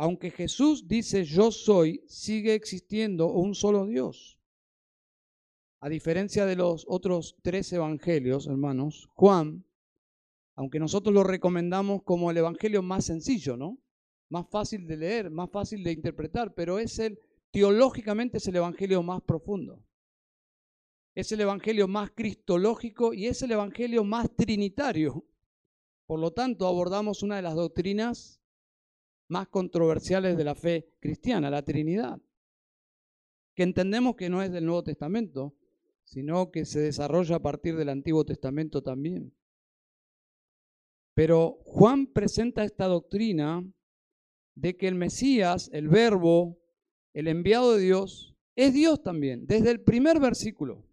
[0.00, 4.38] Aunque Jesús dice yo soy, sigue existiendo un solo Dios.
[5.80, 9.64] A diferencia de los otros tres evangelios, hermanos, Juan
[10.58, 13.78] aunque nosotros lo recomendamos como el evangelio más sencillo, ¿no?
[14.28, 17.20] Más fácil de leer, más fácil de interpretar, pero es el
[17.52, 19.84] teológicamente es el evangelio más profundo.
[21.14, 25.24] Es el evangelio más cristológico y es el evangelio más trinitario.
[26.06, 28.37] Por lo tanto, abordamos una de las doctrinas
[29.28, 32.20] más controversiales de la fe cristiana, la Trinidad,
[33.54, 35.54] que entendemos que no es del Nuevo Testamento,
[36.04, 39.34] sino que se desarrolla a partir del Antiguo Testamento también.
[41.14, 43.62] Pero Juan presenta esta doctrina
[44.54, 46.58] de que el Mesías, el verbo,
[47.12, 50.86] el enviado de Dios, es Dios también, desde el primer versículo.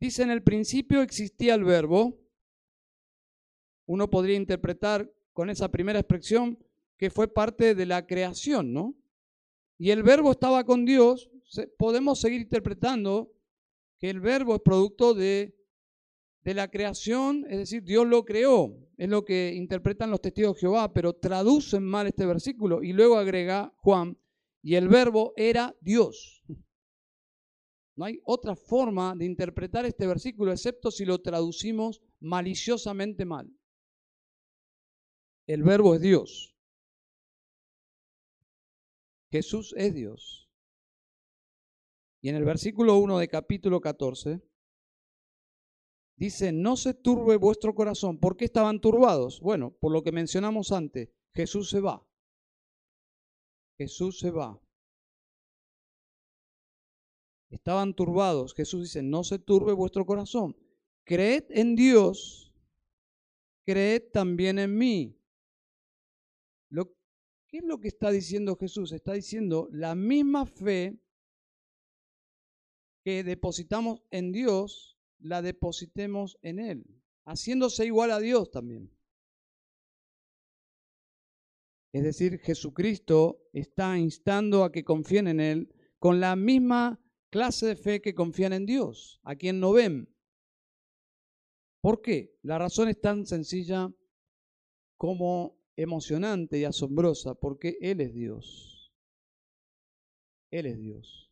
[0.00, 2.20] Dice, en el principio existía el verbo.
[3.86, 6.58] Uno podría interpretar con esa primera expresión
[6.96, 8.94] que fue parte de la creación, ¿no?
[9.78, 11.30] Y el verbo estaba con Dios.
[11.76, 13.32] Podemos seguir interpretando
[13.98, 15.54] que el verbo es producto de
[16.44, 20.60] de la creación, es decir, Dios lo creó, es lo que interpretan los testigos de
[20.60, 24.18] Jehová, pero traducen mal este versículo y luego agrega Juan,
[24.62, 26.44] y el verbo era Dios.
[27.96, 33.50] No hay otra forma de interpretar este versículo excepto si lo traducimos maliciosamente mal.
[35.46, 36.53] El verbo es Dios.
[39.34, 40.48] Jesús es Dios.
[42.22, 44.40] Y en el versículo 1 de capítulo 14
[46.14, 48.20] dice, no se turbe vuestro corazón.
[48.20, 49.40] ¿Por qué estaban turbados?
[49.40, 52.06] Bueno, por lo que mencionamos antes, Jesús se va.
[53.76, 54.62] Jesús se va.
[57.50, 58.54] Estaban turbados.
[58.54, 60.56] Jesús dice, no se turbe vuestro corazón.
[61.02, 62.54] Creed en Dios,
[63.66, 65.20] creed también en mí.
[67.54, 68.90] ¿Qué es lo que está diciendo Jesús?
[68.90, 70.98] Está diciendo la misma fe
[73.04, 78.90] que depositamos en Dios, la depositemos en Él, haciéndose igual a Dios también.
[81.92, 87.76] Es decir, Jesucristo está instando a que confíen en Él con la misma clase de
[87.76, 90.12] fe que confían en Dios, a quien no ven.
[91.80, 92.36] ¿Por qué?
[92.42, 93.94] La razón es tan sencilla
[94.96, 98.92] como emocionante y asombrosa, porque Él es Dios.
[100.50, 101.30] Él es Dios.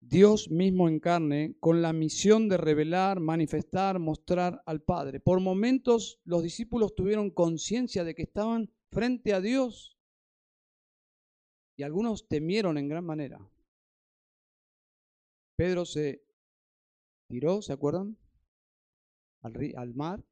[0.00, 5.20] Dios mismo en carne, con la misión de revelar, manifestar, mostrar al Padre.
[5.20, 9.96] Por momentos los discípulos tuvieron conciencia de que estaban frente a Dios
[11.76, 13.48] y algunos temieron en gran manera.
[15.56, 16.24] Pedro se
[17.28, 18.16] tiró, ¿se acuerdan?
[19.40, 20.24] Al, al mar,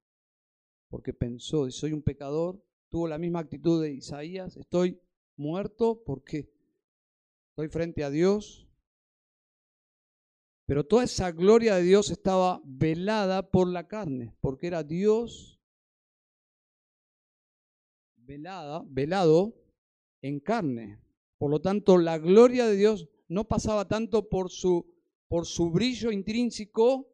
[0.91, 5.01] porque pensó, soy un pecador, tuvo la misma actitud de Isaías, estoy
[5.37, 6.53] muerto porque
[7.51, 8.67] estoy frente a Dios.
[10.67, 15.61] Pero toda esa gloria de Dios estaba velada por la carne, porque era Dios
[18.17, 19.55] velada, velado
[20.23, 21.01] en carne.
[21.39, 24.87] Por lo tanto, la gloria de Dios no pasaba tanto por su,
[25.29, 27.09] por su brillo intrínseco,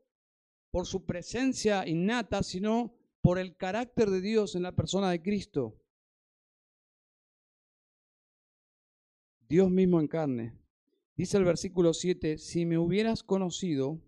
[0.70, 2.94] por su presencia innata, sino
[3.26, 5.82] por el carácter de Dios en la persona de Cristo.
[9.48, 10.56] Dios mismo en carne.
[11.16, 14.00] Dice el versículo 7, si me hubieras conocido,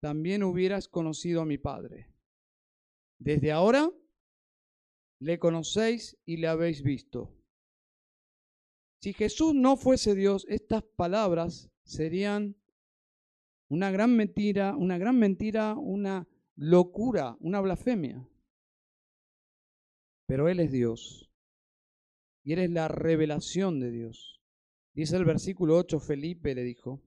[0.00, 2.08] también hubieras conocido a mi Padre.
[3.18, 3.90] Desde ahora
[5.18, 7.36] le conocéis y le habéis visto.
[9.02, 12.56] Si Jesús no fuese Dios, estas palabras serían
[13.68, 16.26] una gran mentira, una gran mentira, una
[16.56, 18.29] locura, una blasfemia.
[20.30, 21.28] Pero Él es Dios.
[22.44, 24.40] Y Él es la revelación de Dios.
[24.94, 27.02] Dice el versículo 8, Felipe le dijo,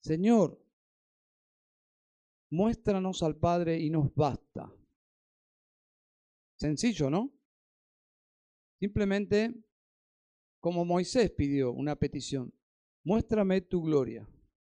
[0.00, 0.64] Señor,
[2.52, 4.72] muéstranos al Padre y nos basta.
[6.56, 7.34] Sencillo, ¿no?
[8.78, 9.52] Simplemente
[10.60, 12.54] como Moisés pidió una petición,
[13.02, 14.28] muéstrame tu gloria.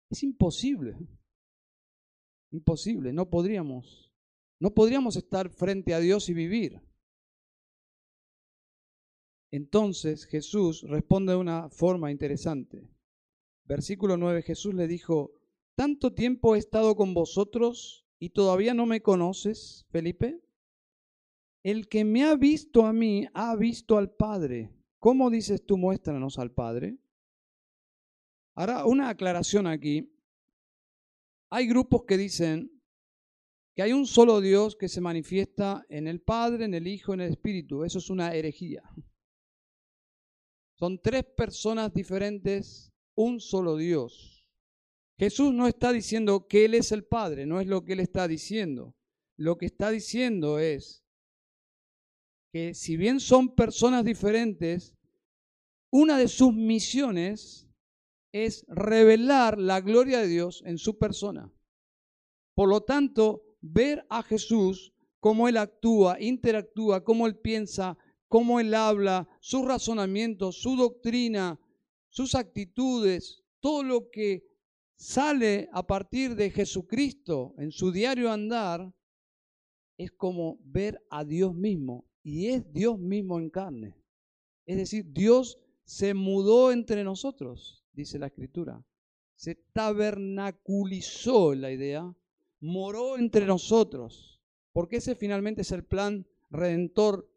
[0.10, 0.96] Es imposible.
[2.50, 4.10] Imposible, no podríamos.
[4.62, 6.82] No podríamos estar frente a Dios y vivir.
[9.54, 12.90] Entonces Jesús responde de una forma interesante.
[13.66, 15.32] Versículo 9, Jesús le dijo,
[15.76, 20.42] ¿tanto tiempo he estado con vosotros y todavía no me conoces, Felipe?
[21.62, 24.74] El que me ha visto a mí ha visto al Padre.
[24.98, 26.98] ¿Cómo dices tú muéstranos al Padre?
[28.56, 30.18] Ahora, una aclaración aquí.
[31.52, 32.82] Hay grupos que dicen
[33.76, 37.22] que hay un solo Dios que se manifiesta en el Padre, en el Hijo, en
[37.22, 37.84] el Espíritu.
[37.84, 38.82] Eso es una herejía.
[40.84, 44.46] Son tres personas diferentes, un solo Dios.
[45.18, 48.28] Jesús no está diciendo que Él es el Padre, no es lo que Él está
[48.28, 48.94] diciendo.
[49.38, 51.06] Lo que está diciendo es
[52.52, 54.98] que si bien son personas diferentes,
[55.90, 57.70] una de sus misiones
[58.34, 61.50] es revelar la gloria de Dios en su persona.
[62.56, 67.98] Por lo tanto, ver a Jesús, cómo Él actúa, interactúa, cómo Él piensa,
[68.34, 71.60] cómo Él habla, sus razonamientos, su doctrina,
[72.10, 74.44] sus actitudes, todo lo que
[74.96, 78.92] sale a partir de Jesucristo en su diario andar,
[80.00, 84.02] es como ver a Dios mismo y es Dios mismo en carne.
[84.66, 88.84] Es decir, Dios se mudó entre nosotros, dice la escritura.
[89.36, 92.12] Se tabernaculizó la idea,
[92.60, 94.42] moró entre nosotros,
[94.72, 97.30] porque ese finalmente es el plan redentor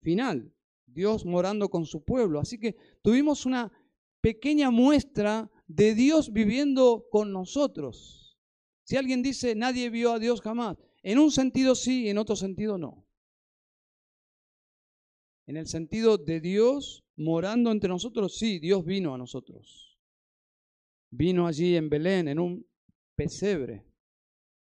[0.00, 0.52] final,
[0.86, 2.40] Dios morando con su pueblo.
[2.40, 3.72] Así que tuvimos una
[4.20, 8.38] pequeña muestra de Dios viviendo con nosotros.
[8.84, 12.78] Si alguien dice nadie vio a Dios jamás, en un sentido sí, en otro sentido
[12.78, 13.08] no
[15.48, 19.98] en el sentido de Dios morando entre nosotros, sí, Dios vino a nosotros.
[21.10, 22.66] Vino allí en Belén, en un
[23.16, 23.86] pesebre,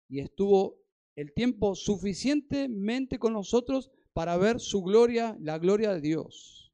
[0.09, 0.81] y estuvo
[1.15, 6.71] el tiempo suficientemente con nosotros para ver su gloria, la gloria de Dios.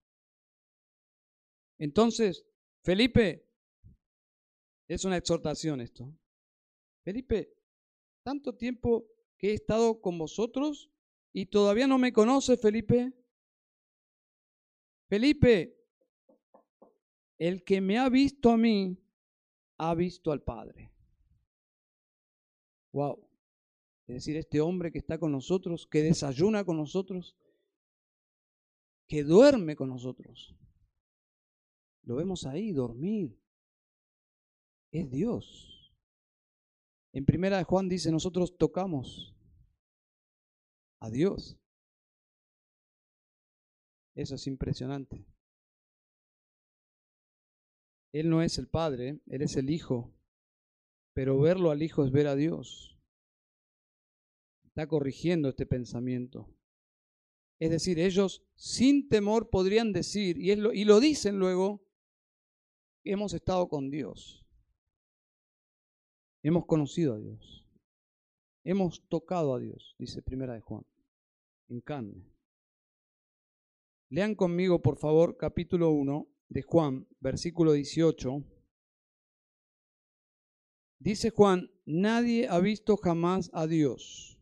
[1.77, 2.45] Entonces,
[2.83, 3.45] Felipe,
[4.87, 6.11] Es una exhortación esto.
[7.03, 7.53] Felipe,
[8.23, 9.05] tanto tiempo
[9.37, 10.89] que he estado con vosotros
[11.31, 13.13] y todavía no me conoce, Felipe.
[15.07, 15.77] Felipe,
[17.37, 18.97] el que me ha visto a mí,
[19.77, 20.91] ha visto al Padre.
[22.91, 23.28] Wow.
[24.09, 27.37] Es decir, este hombre que está con nosotros, que desayuna con nosotros,
[29.07, 30.55] que duerme con nosotros.
[32.01, 33.39] Lo vemos ahí, dormir.
[34.91, 35.93] Es Dios.
[37.13, 39.35] En primera de Juan dice, nosotros tocamos
[40.99, 41.59] a Dios.
[44.15, 45.23] Eso es impresionante.
[48.11, 50.11] Él no es el Padre, Él es el Hijo,
[51.13, 52.98] pero verlo al Hijo es ver a Dios.
[54.79, 56.47] Está corrigiendo este pensamiento.
[57.59, 61.85] Es decir, ellos sin temor podrían decir, y, lo, y lo dicen luego,
[63.03, 64.47] hemos estado con Dios.
[66.43, 67.67] Hemos conocido a Dios.
[68.63, 70.85] Hemos tocado a Dios, dice Primera de Juan,
[71.67, 72.23] en carne.
[74.07, 78.45] Lean conmigo, por favor, capítulo 1 de Juan, versículo 18.
[80.99, 84.38] Dice Juan, nadie ha visto jamás a Dios.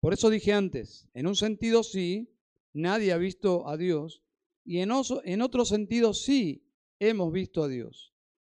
[0.00, 2.30] Por eso dije antes, en un sentido sí,
[2.72, 4.22] nadie ha visto a Dios,
[4.64, 4.90] y en,
[5.24, 6.64] en otro sentido sí,
[6.98, 8.14] hemos visto a Dios.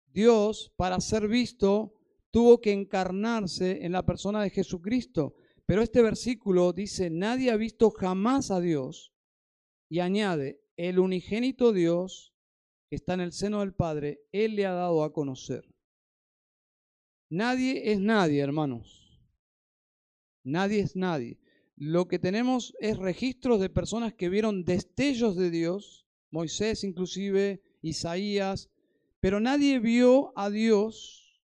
[0.07, 1.95] Dios, para ser visto,
[2.31, 5.35] tuvo que encarnarse en la persona de Jesucristo.
[5.67, 9.13] Pero este versículo dice, nadie ha visto jamás a Dios,
[9.89, 12.33] y añade, el unigénito Dios
[12.89, 15.65] que está en el seno del Padre, Él le ha dado a conocer.
[17.29, 19.08] Nadie es nadie, hermanos.
[20.49, 21.39] Nadie es nadie.
[21.77, 28.71] Lo que tenemos es registros de personas que vieron destellos de Dios, Moisés inclusive, Isaías,
[29.21, 31.41] pero nadie vio a Dios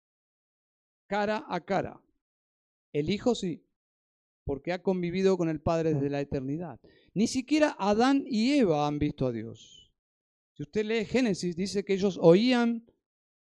[1.06, 2.00] cara a cara.
[2.92, 3.64] El Hijo sí,
[4.44, 6.80] porque ha convivido con el Padre desde la eternidad.
[7.14, 9.92] Ni siquiera Adán y Eva han visto a Dios.
[10.52, 12.84] Si usted lee Génesis, dice que ellos oían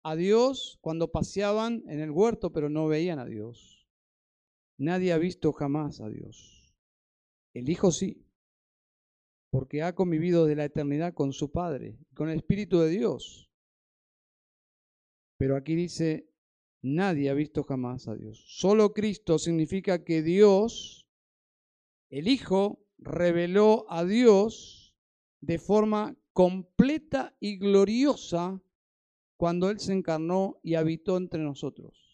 [0.04, 3.79] a Dios cuando paseaban en el huerto, pero no veían a Dios.
[4.80, 6.74] Nadie ha visto jamás a Dios.
[7.54, 8.26] El Hijo sí,
[9.52, 13.52] porque ha convivido de la eternidad con su Padre, con el Espíritu de Dios.
[15.38, 16.30] Pero aquí dice,
[16.82, 18.42] nadie ha visto jamás a Dios.
[18.48, 21.10] Solo Cristo significa que Dios,
[22.10, 24.96] el Hijo, reveló a Dios
[25.42, 28.62] de forma completa y gloriosa
[29.36, 32.09] cuando Él se encarnó y habitó entre nosotros.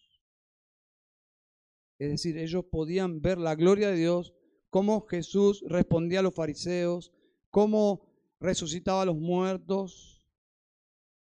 [1.98, 4.34] Es decir, ellos podían ver la gloria de Dios,
[4.70, 7.14] cómo Jesús respondía a los fariseos,
[7.50, 8.06] cómo
[8.40, 10.28] resucitaba a los muertos,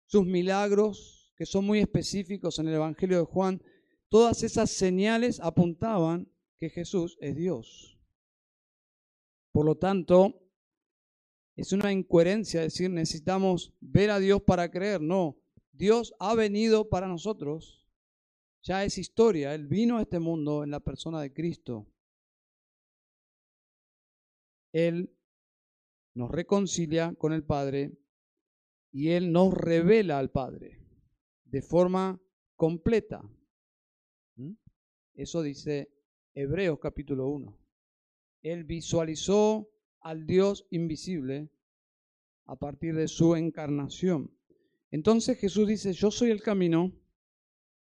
[0.06, 3.62] sus milagros, que son muy específicos en el Evangelio de Juan,
[4.08, 7.98] todas esas señales apuntaban que Jesús es Dios.
[9.52, 10.42] Por lo tanto,
[11.56, 15.00] es una incoherencia decir necesitamos ver a Dios para creer.
[15.00, 15.36] No,
[15.72, 17.81] Dios ha venido para nosotros.
[18.62, 19.54] Ya es historia.
[19.54, 21.86] Él vino a este mundo en la persona de Cristo.
[24.72, 25.14] Él
[26.14, 27.98] nos reconcilia con el Padre
[28.92, 30.78] y Él nos revela al Padre
[31.44, 32.20] de forma
[32.56, 33.22] completa.
[34.36, 34.52] ¿Mm?
[35.14, 35.92] Eso dice
[36.34, 37.58] Hebreos capítulo 1.
[38.42, 39.68] Él visualizó
[40.00, 41.50] al Dios invisible
[42.46, 44.36] a partir de su encarnación.
[44.90, 46.92] Entonces Jesús dice, yo soy el camino,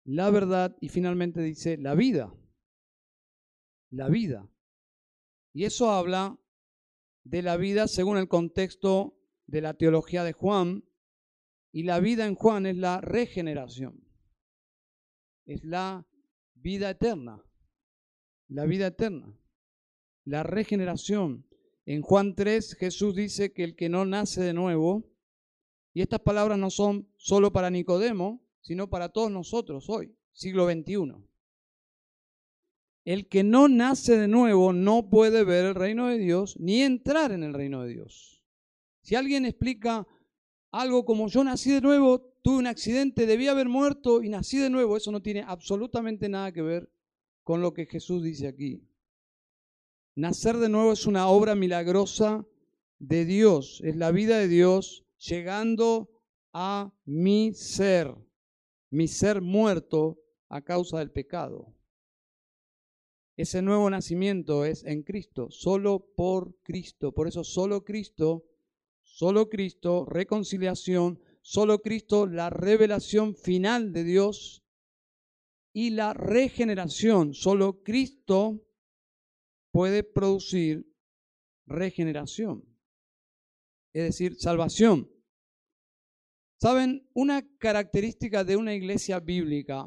[0.05, 2.35] la verdad y finalmente dice, la vida.
[3.91, 4.51] La vida.
[5.53, 6.39] Y eso habla
[7.23, 10.85] de la vida según el contexto de la teología de Juan.
[11.73, 14.07] Y la vida en Juan es la regeneración.
[15.47, 16.07] Es la
[16.55, 17.43] vida eterna.
[18.49, 19.39] La vida eterna
[20.25, 21.47] la regeneración.
[21.87, 25.11] En Juan 3 Jesús dice que el que no nace de nuevo,
[25.93, 31.13] y estas palabras no son solo para Nicodemo, sino para todos nosotros hoy, siglo XXI.
[33.05, 37.31] El que no nace de nuevo no puede ver el reino de Dios ni entrar
[37.31, 38.43] en el reino de Dios.
[39.03, 40.07] Si alguien explica
[40.71, 44.71] algo como yo nací de nuevo, tuve un accidente, debí haber muerto y nací de
[44.71, 46.91] nuevo, eso no tiene absolutamente nada que ver
[47.43, 48.83] con lo que Jesús dice aquí.
[50.15, 52.47] Nacer de nuevo es una obra milagrosa
[52.99, 56.09] de Dios, es la vida de Dios llegando
[56.55, 58.15] a mi ser,
[58.95, 61.75] mi ser muerto a causa del pecado.
[63.37, 67.11] Ese nuevo nacimiento es en Cristo, solo por Cristo.
[67.11, 68.45] Por eso solo Cristo,
[69.03, 74.63] solo Cristo, reconciliación, solo Cristo, la revelación final de Dios
[75.73, 77.35] y la regeneración.
[77.35, 78.65] Solo Cristo
[79.73, 80.87] puede producir
[81.67, 82.65] regeneración,
[83.93, 85.14] es decir, salvación.
[86.65, 89.87] Saben, una característica de una iglesia bíblica,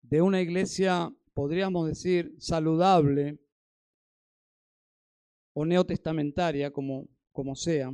[0.00, 3.38] de una iglesia, podríamos decir, saludable
[5.52, 7.92] o neotestamentaria, como, como sea,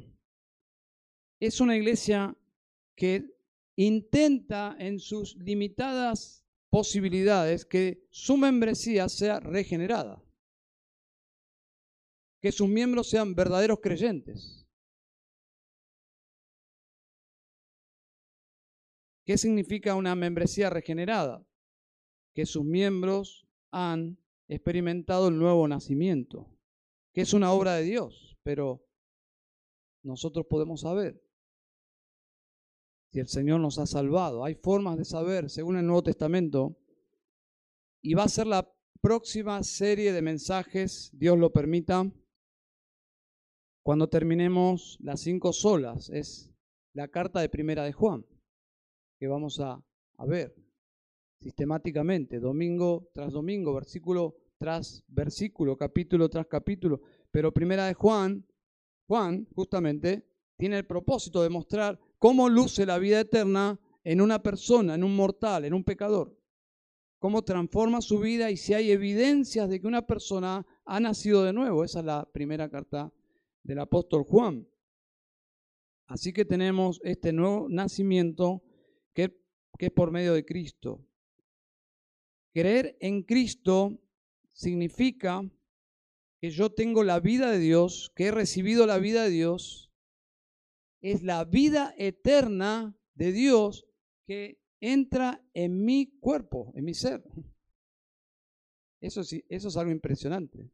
[1.41, 2.33] es una iglesia
[2.95, 3.29] que
[3.75, 10.23] intenta en sus limitadas posibilidades que su membresía sea regenerada,
[12.41, 14.60] que sus miembros sean verdaderos creyentes.
[19.31, 21.47] ¿Qué significa una membresía regenerada?
[22.35, 24.19] Que sus miembros han
[24.49, 26.51] experimentado el nuevo nacimiento,
[27.15, 28.85] que es una obra de Dios, pero
[30.03, 31.23] nosotros podemos saber
[33.13, 34.45] si el Señor nos ha salvado.
[34.45, 36.77] Hay formas de saber, según el Nuevo Testamento,
[38.03, 38.69] y va a ser la
[39.01, 42.13] próxima serie de mensajes, Dios lo permita,
[43.85, 46.11] cuando terminemos las cinco solas.
[46.11, 46.53] Es
[46.95, 48.27] la carta de primera de Juan,
[49.21, 49.79] que vamos a,
[50.17, 50.57] a ver
[51.41, 57.03] sistemáticamente, domingo tras domingo, versículo tras versículo, capítulo tras capítulo.
[57.31, 58.47] Pero primera de Juan,
[59.07, 64.95] Juan justamente tiene el propósito de mostrar cómo luce la vida eterna en una persona,
[64.95, 66.35] en un mortal, en un pecador.
[67.19, 71.53] Cómo transforma su vida y si hay evidencias de que una persona ha nacido de
[71.53, 71.85] nuevo.
[71.85, 73.13] Esa es la primera carta
[73.63, 74.67] del apóstol Juan.
[76.07, 78.63] Así que tenemos este nuevo nacimiento
[79.15, 79.37] que,
[79.79, 81.07] que es por medio de Cristo.
[82.53, 84.01] Creer en Cristo
[84.53, 85.43] significa
[86.41, 89.91] que yo tengo la vida de Dios, que he recibido la vida de Dios
[91.01, 93.87] es la vida eterna de Dios
[94.27, 97.25] que entra en mi cuerpo, en mi ser.
[99.01, 100.71] Eso, sí, eso es algo impresionante.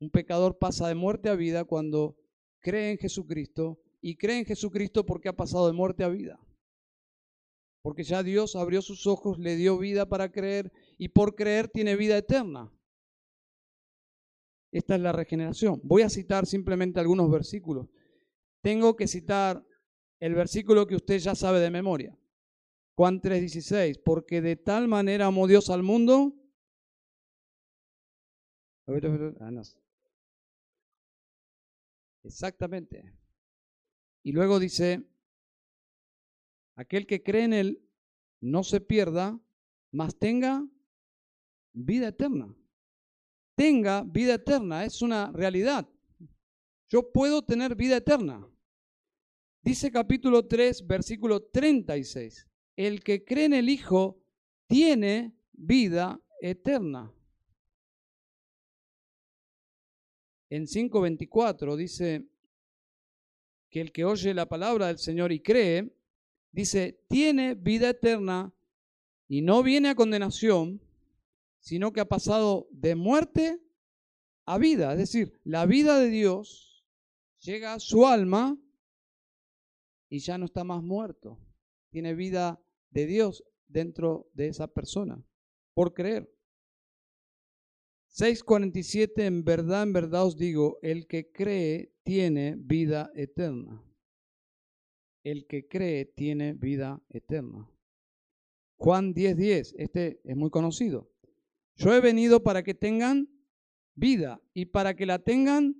[0.00, 2.16] Un pecador pasa de muerte a vida cuando
[2.60, 6.38] cree en Jesucristo y cree en Jesucristo porque ha pasado de muerte a vida.
[7.84, 11.94] Porque ya Dios abrió sus ojos, le dio vida para creer y por creer tiene
[11.94, 12.72] vida eterna.
[14.72, 15.80] Esta es la regeneración.
[15.84, 17.88] Voy a citar simplemente algunos versículos
[18.64, 19.62] tengo que citar
[20.20, 22.18] el versículo que usted ya sabe de memoria.
[22.96, 26.32] Juan 3:16, porque de tal manera amó Dios al mundo.
[28.86, 29.50] Ah,
[32.22, 33.12] Exactamente.
[34.22, 35.04] Y luego dice,
[36.76, 37.88] aquel que cree en Él
[38.40, 39.40] no se pierda,
[39.90, 40.66] mas tenga
[41.72, 42.54] vida eterna.
[43.56, 45.88] Tenga vida eterna, es una realidad.
[46.88, 48.46] Yo puedo tener vida eterna.
[49.62, 52.46] Dice capítulo 3, versículo 36.
[52.76, 54.20] El que cree en el Hijo
[54.66, 57.12] tiene vida eterna.
[60.50, 62.28] En 5.24 dice
[63.70, 65.96] que el que oye la palabra del Señor y cree,
[66.54, 68.54] dice, tiene vida eterna
[69.26, 70.80] y no viene a condenación,
[71.58, 73.60] sino que ha pasado de muerte
[74.46, 74.92] a vida.
[74.92, 76.86] Es decir, la vida de Dios
[77.40, 78.56] llega a su alma
[80.08, 81.40] y ya no está más muerto.
[81.90, 85.20] Tiene vida de Dios dentro de esa persona,
[85.74, 86.32] por creer.
[88.12, 93.82] 6.47, en verdad, en verdad os digo, el que cree tiene vida eterna.
[95.24, 97.68] El que cree tiene vida eterna.
[98.76, 101.10] Juan 10.10, 10, este es muy conocido.
[101.76, 103.28] Yo he venido para que tengan
[103.94, 105.76] vida y para que la tengan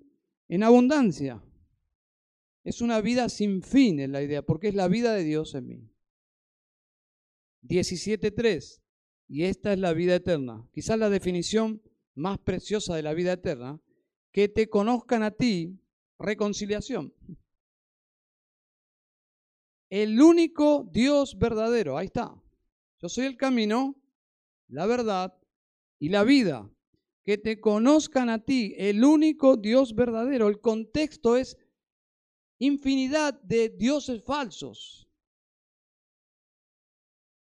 [0.48, 1.42] en abundancia.
[2.64, 5.66] Es una vida sin fin en la idea, porque es la vida de Dios en
[5.66, 5.90] mí.
[7.62, 8.80] 17.3.
[9.28, 10.66] Y esta es la vida eterna.
[10.72, 11.82] Quizás la definición
[12.14, 13.80] más preciosa de la vida eterna,
[14.32, 15.78] que te conozcan a ti,
[16.18, 17.12] reconciliación.
[19.90, 22.34] El único Dios verdadero, ahí está.
[23.00, 23.96] Yo soy el camino,
[24.68, 25.36] la verdad
[25.98, 26.70] y la vida.
[27.22, 30.48] Que te conozcan a ti, el único Dios verdadero.
[30.48, 31.56] El contexto es
[32.58, 35.08] infinidad de dioses falsos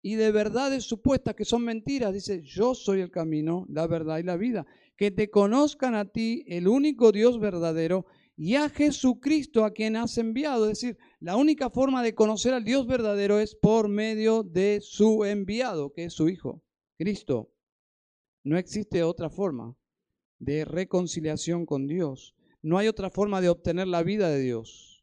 [0.02, 2.14] y de verdades supuestas que son mentiras.
[2.14, 4.66] Dice, yo soy el camino, la verdad y la vida.
[4.96, 8.06] Que te conozcan a ti, el único Dios verdadero,
[8.40, 10.70] y a Jesucristo a quien has enviado.
[10.70, 15.24] Es decir, la única forma de conocer al Dios verdadero es por medio de su
[15.24, 16.62] enviado, que es su Hijo,
[16.96, 17.50] Cristo.
[18.44, 19.76] No existe otra forma
[20.38, 22.36] de reconciliación con Dios.
[22.62, 24.94] No hay otra forma de obtener la vida de Dios.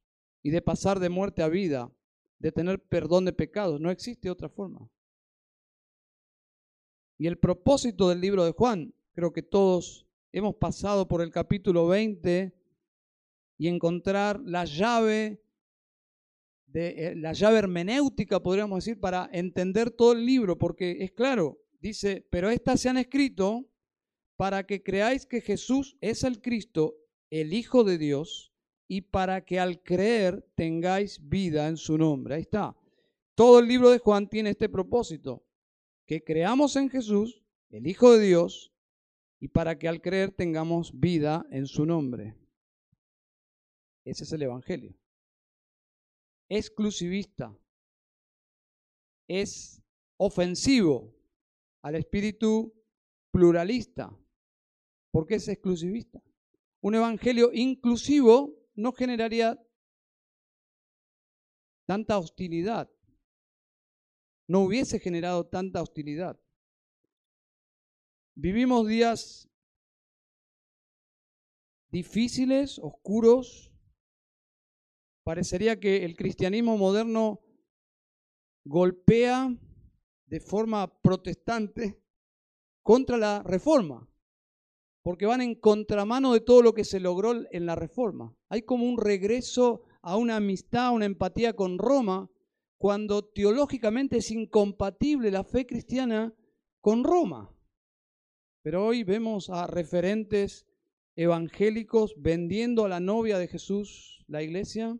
[0.42, 1.92] y de pasar de muerte a vida,
[2.38, 3.82] de tener perdón de pecados.
[3.82, 4.88] No existe otra forma.
[7.18, 11.88] Y el propósito del libro de Juan, creo que todos hemos pasado por el capítulo
[11.88, 12.54] 20
[13.58, 15.42] y encontrar la llave
[16.68, 21.62] de eh, la llave hermenéutica, podríamos decir, para entender todo el libro, porque es claro,
[21.80, 23.66] dice, pero estas se han escrito
[24.36, 26.96] para que creáis que Jesús es el Cristo,
[27.30, 28.52] el Hijo de Dios,
[28.88, 32.36] y para que al creer tengáis vida en su nombre.
[32.36, 32.76] Ahí está.
[33.36, 35.44] Todo el libro de Juan tiene este propósito,
[36.06, 38.74] que creamos en Jesús, el Hijo de Dios,
[39.40, 42.36] y para que al creer tengamos vida en su nombre.
[44.06, 44.96] Ese es el Evangelio.
[46.48, 47.54] Exclusivista.
[49.28, 49.82] Es
[50.18, 51.14] ofensivo
[51.82, 52.74] al espíritu
[53.32, 54.18] pluralista.
[55.12, 56.22] porque es exclusivista?
[56.82, 59.58] Un evangelio inclusivo no generaría
[61.86, 62.90] tanta hostilidad
[64.48, 66.40] no hubiese generado tanta hostilidad.
[68.36, 69.50] Vivimos días
[71.90, 73.72] difíciles, oscuros.
[75.26, 77.42] Parecería que el cristianismo moderno
[78.64, 79.52] golpea
[80.28, 82.00] de forma protestante
[82.84, 84.08] contra la reforma,
[85.02, 88.38] porque van en contramano de todo lo que se logró en la reforma.
[88.50, 92.30] Hay como un regreso a una amistad, una empatía con Roma,
[92.78, 96.36] cuando teológicamente es incompatible la fe cristiana
[96.82, 97.52] con Roma.
[98.62, 100.68] Pero hoy vemos a referentes
[101.16, 105.00] evangélicos vendiendo a la novia de Jesús, la iglesia,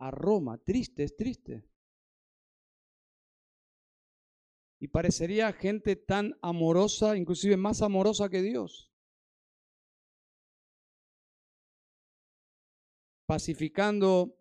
[0.00, 0.58] a Roma.
[0.58, 1.64] Triste, es triste.
[4.80, 8.90] Y parecería gente tan amorosa, inclusive más amorosa que Dios.
[13.26, 14.36] Pacificando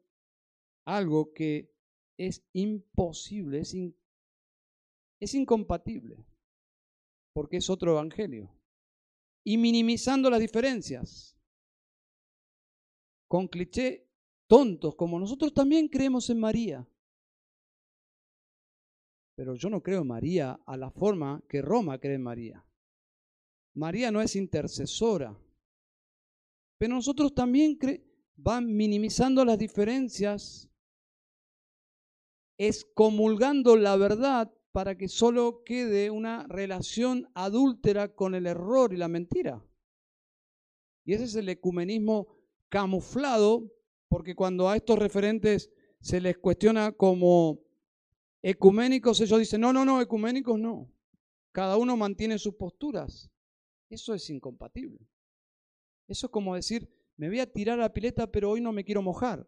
[0.86, 1.72] algo que
[2.18, 3.76] es imposible, es,
[5.20, 6.26] es incompatible,
[7.34, 8.49] porque es otro evangelio.
[9.43, 11.38] Y minimizando las diferencias,
[13.28, 14.09] con cliché
[14.50, 16.88] tontos, como nosotros también creemos en María.
[19.36, 22.66] Pero yo no creo en María a la forma que Roma cree en María.
[23.76, 25.38] María no es intercesora.
[26.80, 27.78] Pero nosotros también
[28.36, 30.68] van minimizando las diferencias
[32.58, 39.08] excomulgando la verdad para que solo quede una relación adúltera con el error y la
[39.08, 39.64] mentira.
[41.06, 42.28] Y ese es el ecumenismo
[42.68, 43.72] camuflado,
[44.10, 47.62] porque cuando a estos referentes se les cuestiona como
[48.41, 50.91] ecuménicos, ellos dicen, no, no, no, ecuménicos no.
[51.51, 53.32] Cada uno mantiene sus posturas.
[53.89, 54.99] Eso es incompatible.
[56.07, 58.84] Eso es como decir, me voy a tirar a la pileta, pero hoy no me
[58.84, 59.47] quiero mojar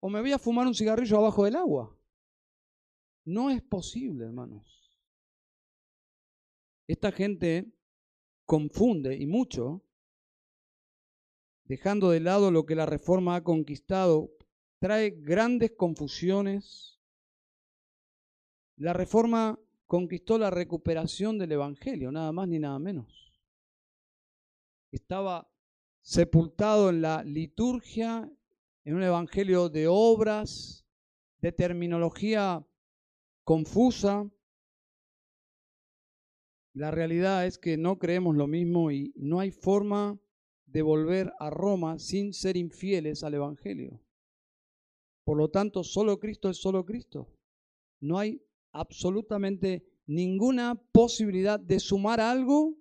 [0.00, 1.96] o me voy a fumar un cigarrillo abajo del agua.
[3.24, 4.96] No es posible, hermanos.
[6.86, 7.72] Esta gente
[8.44, 9.84] confunde y mucho,
[11.68, 14.30] dejando de lado lo que la reforma ha conquistado,
[14.78, 17.00] trae grandes confusiones.
[18.76, 23.32] La reforma conquistó la recuperación del Evangelio, nada más ni nada menos.
[24.90, 25.50] Estaba
[26.02, 28.30] sepultado en la liturgia
[28.84, 30.86] en un evangelio de obras,
[31.40, 32.64] de terminología
[33.42, 34.30] confusa.
[36.72, 40.20] La realidad es que no creemos lo mismo y no hay forma
[40.76, 43.98] de volver a Roma sin ser infieles al Evangelio.
[45.24, 47.32] Por lo tanto, solo Cristo es solo Cristo.
[47.98, 52.76] No hay absolutamente ninguna posibilidad de sumar algo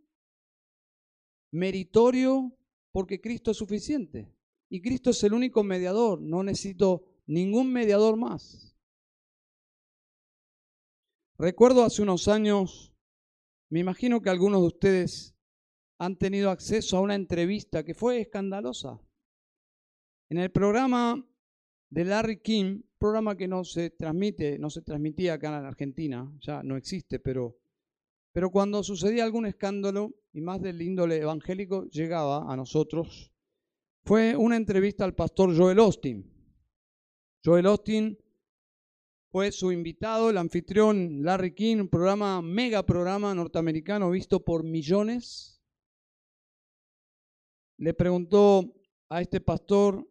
[1.53, 2.53] meritorio
[2.91, 4.29] porque Cristo es suficiente.
[4.67, 8.75] Y Cristo es el único mediador, no necesito ningún mediador más.
[11.37, 12.93] Recuerdo hace unos años,
[13.69, 15.34] me imagino que algunos de ustedes
[15.97, 18.99] han tenido acceso a una entrevista que fue escandalosa.
[20.29, 21.25] En el programa
[21.89, 26.63] de Larry King, programa que no se transmite, no se transmitía acá en Argentina, ya
[26.63, 27.57] no existe, pero,
[28.31, 33.31] pero cuando sucedía algún escándalo, y más del índole evangélico, llegaba a nosotros
[34.05, 36.31] fue una entrevista al pastor Joel Austin.
[37.43, 38.17] Joel Austin
[39.31, 45.54] fue su invitado, el anfitrión Larry King, un programa, mega programa norteamericano visto por millones.
[47.77, 48.73] Le preguntó
[49.09, 50.09] a este pastor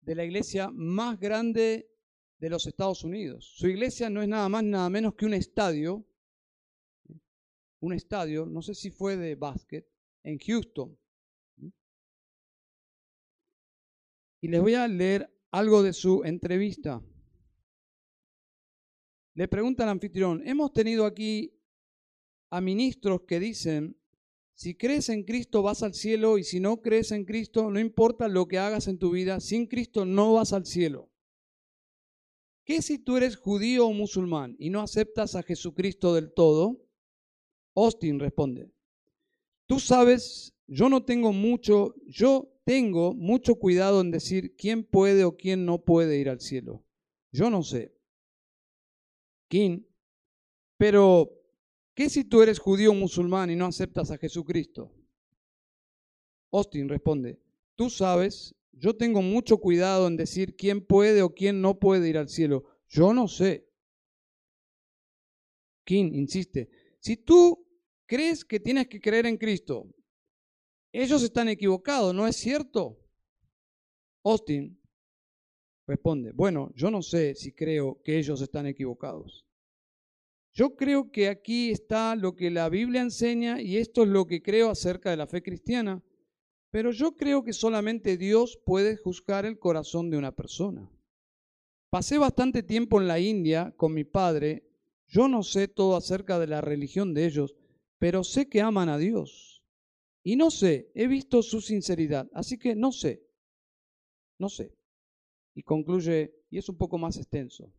[0.00, 1.90] de la iglesia más grande
[2.38, 3.52] de los Estados Unidos.
[3.56, 6.06] Su iglesia no es nada más, nada menos que un estadio,
[7.80, 9.86] un estadio, no sé si fue de básquet,
[10.22, 10.98] en Houston.
[14.40, 17.02] Y les voy a leer algo de su entrevista.
[19.34, 21.58] Le pregunta al anfitrión, hemos tenido aquí
[22.50, 23.98] a ministros que dicen,
[24.54, 28.28] si crees en Cristo vas al cielo y si no crees en Cristo, no importa
[28.28, 31.10] lo que hagas en tu vida, sin Cristo no vas al cielo.
[32.64, 36.80] ¿Qué si tú eres judío o musulmán y no aceptas a Jesucristo del todo?
[37.74, 38.70] Austin responde,
[39.66, 45.36] tú sabes, yo no tengo mucho, yo tengo mucho cuidado en decir quién puede o
[45.36, 46.84] quién no puede ir al cielo.
[47.32, 47.92] Yo no sé.
[49.48, 49.82] King,
[50.78, 51.43] pero
[51.94, 54.92] ¿qué si tú eres judío o musulmán y no aceptas a Jesucristo?
[56.52, 57.40] Austin responde,
[57.74, 62.18] tú sabes, yo tengo mucho cuidado en decir quién puede o quién no puede ir
[62.18, 62.64] al cielo.
[62.88, 63.68] Yo no sé.
[65.84, 66.70] King insiste,
[67.00, 67.66] si tú
[68.06, 69.86] crees que tienes que creer en Cristo,
[70.92, 72.98] ellos están equivocados, ¿no es cierto?
[74.22, 74.80] Austin
[75.86, 79.43] responde, bueno, yo no sé si creo que ellos están equivocados.
[80.54, 84.40] Yo creo que aquí está lo que la Biblia enseña y esto es lo que
[84.40, 86.02] creo acerca de la fe cristiana,
[86.70, 90.88] pero yo creo que solamente Dios puede juzgar el corazón de una persona.
[91.90, 94.64] Pasé bastante tiempo en la India con mi padre,
[95.08, 97.54] yo no sé todo acerca de la religión de ellos,
[97.98, 99.64] pero sé que aman a Dios.
[100.22, 103.26] Y no sé, he visto su sinceridad, así que no sé,
[104.38, 104.72] no sé
[105.54, 107.72] y concluye, y es un poco más extenso.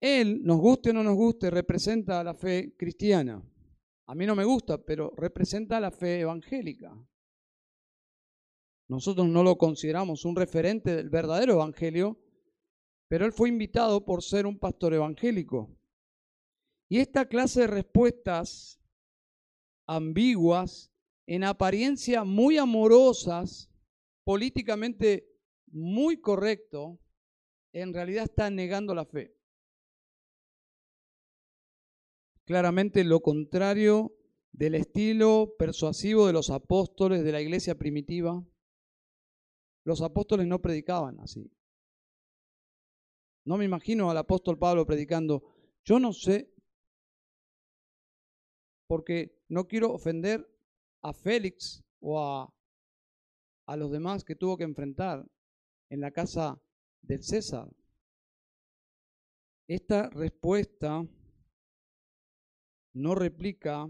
[0.00, 3.42] Él, nos guste o no nos guste, representa la fe cristiana.
[4.06, 6.94] A mí no me gusta, pero representa la fe evangélica.
[8.88, 12.18] Nosotros no lo consideramos un referente del verdadero evangelio,
[13.08, 15.74] pero él fue invitado por ser un pastor evangélico.
[16.88, 18.80] Y esta clase de respuestas
[19.86, 20.92] ambiguas,
[21.26, 23.70] en apariencia muy amorosas,
[24.22, 25.28] políticamente
[25.66, 27.00] muy correcto,
[27.72, 29.34] en realidad está negando la fe.
[32.44, 34.14] Claramente lo contrario
[34.52, 38.44] del estilo persuasivo de los apóstoles de la iglesia primitiva.
[39.84, 41.50] Los apóstoles no predicaban así.
[43.44, 45.42] No me imagino al apóstol Pablo predicando,
[45.84, 46.54] yo no sé,
[48.86, 50.48] porque no quiero ofender
[51.02, 52.54] a Félix o a,
[53.66, 55.26] a los demás que tuvo que enfrentar
[55.90, 56.60] en la casa
[57.02, 57.68] del César.
[59.66, 61.06] Esta respuesta
[62.94, 63.88] no replica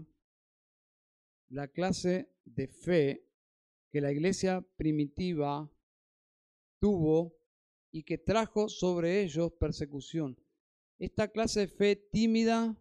[1.47, 3.25] la clase de fe
[3.89, 5.71] que la iglesia primitiva
[6.79, 7.37] tuvo
[7.91, 10.37] y que trajo sobre ellos persecución.
[10.99, 12.77] Esta clase de fe tímida,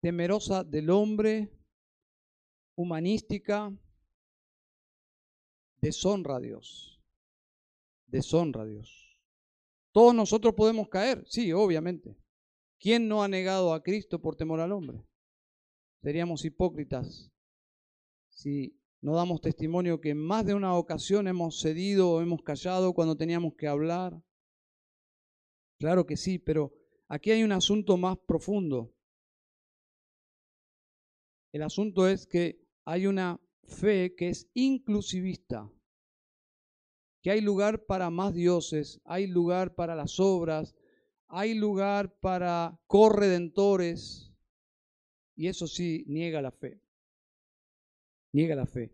[0.00, 1.50] temerosa del hombre,
[2.76, 3.74] humanística,
[5.80, 6.90] deshonra a Dios
[8.10, 9.18] deshonra a Dios.
[9.92, 12.16] Todos nosotros podemos caer, sí, obviamente.
[12.78, 15.04] ¿Quién no ha negado a Cristo por temor al hombre?
[16.02, 17.30] Seríamos hipócritas
[18.28, 22.94] si no damos testimonio que en más de una ocasión hemos cedido o hemos callado
[22.94, 24.22] cuando teníamos que hablar.
[25.78, 26.72] Claro que sí, pero
[27.08, 28.94] aquí hay un asunto más profundo.
[31.52, 35.70] El asunto es que hay una fe que es inclusivista
[37.22, 40.74] que hay lugar para más dioses, hay lugar para las obras,
[41.28, 44.29] hay lugar para corredentores,
[45.40, 46.82] y eso sí, niega la fe.
[48.34, 48.92] Niega la fe.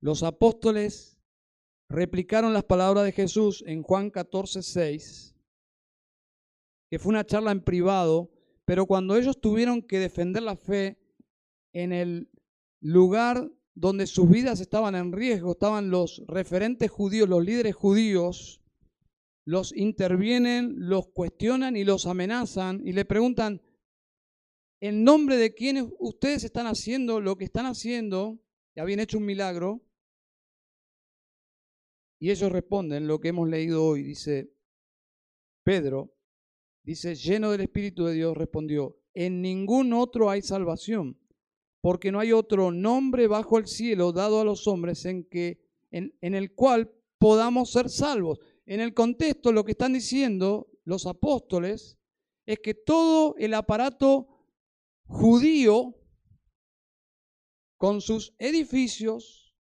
[0.00, 1.20] Los apóstoles
[1.88, 5.36] replicaron las palabras de Jesús en Juan 14, 6,
[6.90, 8.32] que fue una charla en privado,
[8.64, 10.98] pero cuando ellos tuvieron que defender la fe
[11.72, 12.28] en el
[12.80, 18.60] lugar donde sus vidas estaban en riesgo, estaban los referentes judíos, los líderes judíos,
[19.44, 23.62] los intervienen, los cuestionan y los amenazan y le preguntan,
[24.86, 28.38] ¿en nombre de quiénes ustedes están haciendo lo que están haciendo?
[28.74, 29.82] Y habían hecho un milagro.
[32.18, 34.52] Y ellos responden lo que hemos leído hoy, dice
[35.62, 36.14] Pedro,
[36.82, 41.18] dice, lleno del Espíritu de Dios, respondió, en ningún otro hay salvación
[41.80, 45.62] porque no hay otro nombre bajo el cielo dado a los hombres en, que,
[45.92, 48.38] en, en el cual podamos ser salvos.
[48.66, 51.98] En el contexto lo que están diciendo los apóstoles
[52.44, 54.33] es que todo el aparato
[55.06, 55.94] judío,
[57.76, 59.54] con sus edificios,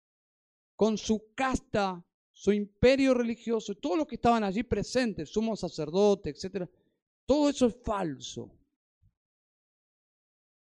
[0.76, 6.68] con su casta, su imperio religioso, todos los que estaban allí presentes, sumo sacerdote, etc.,
[7.26, 8.50] todo eso es falso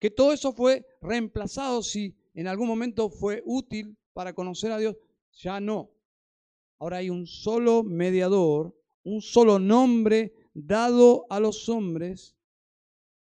[0.04, 4.98] que todo eso fue reemplazado si en algún momento fue útil para conocer a Dios,
[5.32, 5.92] ya no.
[6.78, 12.36] Ahora hay un solo mediador, un solo nombre dado a los hombres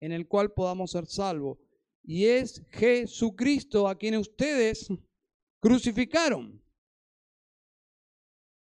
[0.00, 1.58] en el cual podamos ser salvos.
[2.02, 4.88] Y es Jesucristo a quien ustedes
[5.60, 6.62] crucificaron.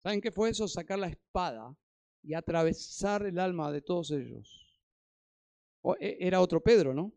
[0.03, 0.67] ¿Saben qué fue eso?
[0.67, 1.77] Sacar la espada
[2.23, 4.67] y atravesar el alma de todos ellos.
[6.01, 7.13] E, era otro Pedro, ¿no?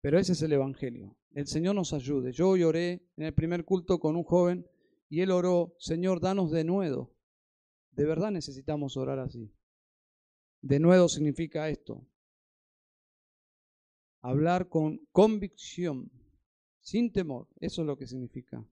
[0.00, 1.16] Pero ese es el Evangelio.
[1.32, 2.32] El Señor nos ayude.
[2.32, 4.66] Yo hoy oré en el primer culto con un joven
[5.08, 7.12] y él oró, Señor, danos de nuevo.
[7.90, 9.52] De verdad necesitamos orar así.
[10.62, 12.06] De nuevo significa esto.
[14.22, 16.10] Hablar con convicción,
[16.80, 17.48] sin temor.
[17.60, 18.64] Eso es lo que significa.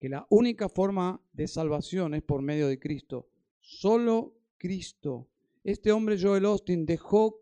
[0.00, 3.30] Que la única forma de salvación es por medio de Cristo.
[3.60, 5.30] Solo Cristo.
[5.64, 7.40] Este hombre Joel Austin dejó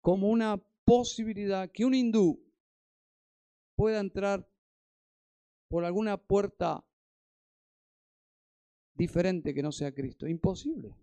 [0.00, 2.42] como una posibilidad que un hindú
[3.76, 4.48] pueda entrar
[5.68, 6.84] por alguna puerta
[8.94, 10.26] diferente que no sea Cristo.
[10.26, 10.94] Imposible.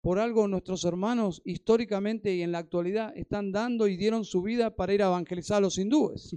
[0.00, 4.74] Por algo nuestros hermanos históricamente y en la actualidad están dando y dieron su vida
[4.74, 6.36] para ir a evangelizar a los hindúes.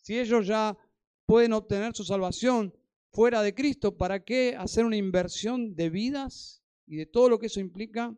[0.00, 0.76] Si ellos ya
[1.26, 2.72] pueden obtener su salvación
[3.10, 7.46] fuera de Cristo, ¿para qué hacer una inversión de vidas y de todo lo que
[7.46, 8.16] eso implica?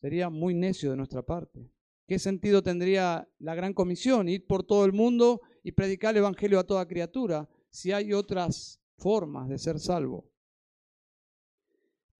[0.00, 1.68] Sería muy necio de nuestra parte.
[2.06, 4.28] ¿Qué sentido tendría la gran comisión?
[4.28, 8.80] Ir por todo el mundo y predicar el Evangelio a toda criatura si hay otras
[8.98, 10.31] formas de ser salvo.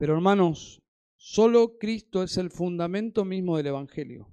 [0.02, 0.82] Pero hermanos,
[1.16, 4.26] solo Cristo es el fundamento mismo del Evangelio.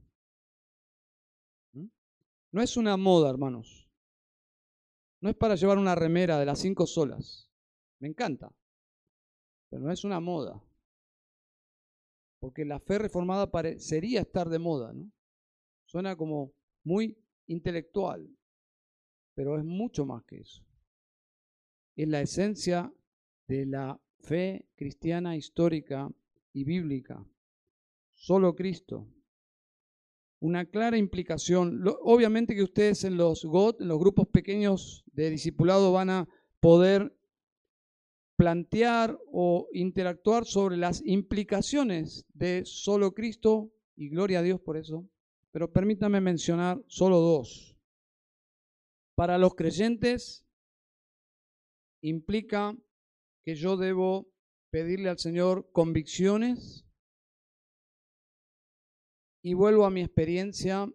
[1.74, 1.86] ¿Mm?
[2.54, 3.88] No es una moda, hermanos.
[5.22, 7.52] No es para llevar una remera de las cinco solas.
[8.00, 8.52] Me encanta.
[9.70, 10.60] Pero no es una moda.
[12.40, 15.12] Porque la fe reformada parecería estar de moda, ¿no?
[15.86, 16.52] Suena como
[16.84, 17.16] muy
[17.46, 18.28] intelectual,
[19.36, 20.66] pero es mucho más que eso.
[21.96, 22.92] Es la esencia
[23.48, 26.10] de la fe cristiana histórica
[26.54, 27.26] y bíblica.
[28.14, 29.08] Solo Cristo.
[30.40, 31.84] Una clara implicación.
[32.02, 37.16] obviamente que ustedes en los en los grupos pequeños de discipulado, van a poder
[38.38, 45.10] plantear o interactuar sobre las implicaciones de solo Cristo y gloria a Dios por eso
[45.52, 47.76] pero permítame mencionar solo dos.
[49.16, 50.46] Para los creyentes
[52.02, 52.78] implica
[53.50, 54.32] que yo debo
[54.70, 56.86] pedirle al Señor convicciones
[59.42, 60.88] y vuelvo a mi experiencia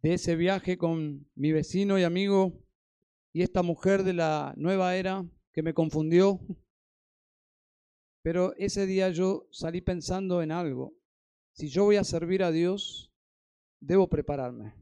[0.00, 2.62] de ese viaje con mi vecino y amigo
[3.32, 6.38] y esta mujer de la nueva era que me confundió.
[8.22, 10.94] Pero ese día yo salí pensando en algo.
[11.50, 13.10] Si yo voy a servir a Dios,
[13.80, 14.72] debo prepararme.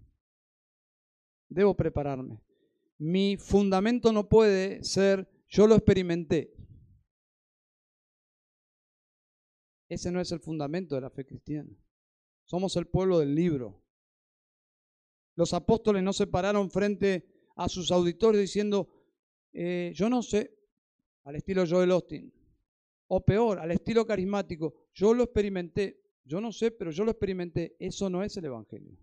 [1.49, 2.43] Debo prepararme.
[2.99, 6.53] Mi fundamento no puede ser yo lo experimenté.
[9.89, 11.71] Ese no es el fundamento de la fe cristiana.
[12.45, 13.85] Somos el pueblo del libro.
[15.37, 17.27] Los apóstoles no se pararon frente
[17.57, 18.89] a sus auditores diciendo,
[19.53, 20.57] eh, yo no sé,
[21.25, 22.33] al estilo Joel Austin,
[23.09, 27.77] o peor, al estilo carismático, yo lo experimenté, yo no sé, pero yo lo experimenté.
[27.79, 28.99] Eso no es el Evangelio.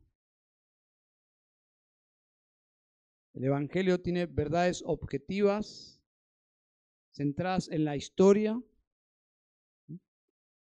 [3.33, 6.02] El Evangelio tiene verdades objetivas,
[7.13, 8.61] centradas en la historia,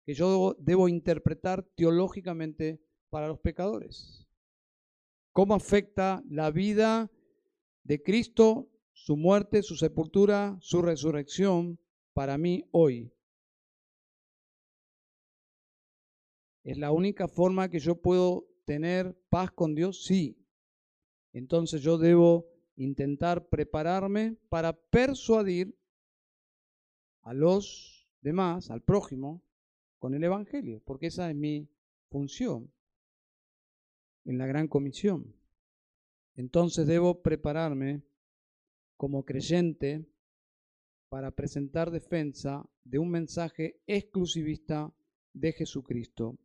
[0.06, 4.28] que yo debo, interpretar teológicamente para los pecadores.
[5.32, 7.10] ¿Cómo afecta la vida
[7.84, 11.80] de Cristo, su muerte, su sepultura, su resurrección
[12.14, 13.14] para mí hoy?
[16.64, 20.04] ¿Es la única forma que yo puedo tener paz con Dios?
[20.04, 20.38] Sí.
[21.34, 25.76] Entonces yo debo intentar prepararme para persuadir
[27.24, 29.44] a los demás, al prójimo,
[30.00, 31.70] con el Evangelio, porque esa es mi
[32.10, 32.72] función
[34.26, 35.36] en la gran comisión.
[36.36, 38.04] Entonces debo prepararme
[38.98, 40.06] como creyente
[41.10, 44.94] para presentar defensa de un mensaje exclusivista
[45.34, 46.38] de Jesucristo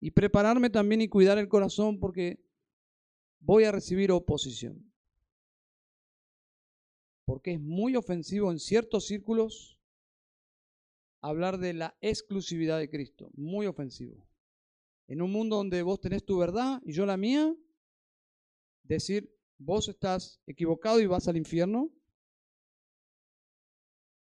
[0.00, 2.42] y prepararme también y cuidar el corazón porque
[3.40, 4.92] voy a recibir oposición.
[7.24, 9.79] Porque es muy ofensivo en ciertos círculos
[11.20, 13.30] hablar de la exclusividad de Cristo.
[13.34, 14.26] Muy ofensivo.
[15.06, 17.54] En un mundo donde vos tenés tu verdad y yo la mía,
[18.84, 21.90] decir, vos estás equivocado y vas al infierno.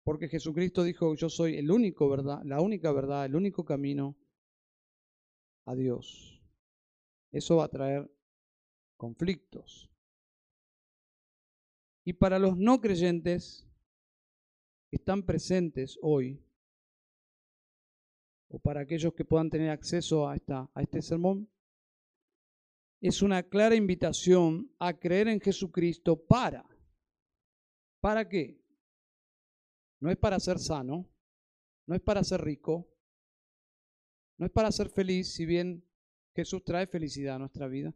[0.04, 4.16] Porque Jesucristo dijo, yo soy el único verdad, la única verdad, el único camino
[5.64, 6.42] a Dios.
[7.30, 8.10] Eso va a traer
[8.96, 9.90] conflictos.
[12.04, 13.68] Y para los no creyentes
[14.90, 16.44] que están presentes hoy,
[18.52, 21.50] o para aquellos que puedan tener acceso a, esta, a este sermón,
[23.00, 26.62] es una clara invitación a creer en Jesucristo para.
[28.00, 28.62] ¿Para qué?
[30.00, 31.10] No es para ser sano,
[31.86, 32.88] no es para ser rico,
[34.36, 35.88] no es para ser feliz, si bien
[36.34, 37.94] Jesús trae felicidad a nuestra vida,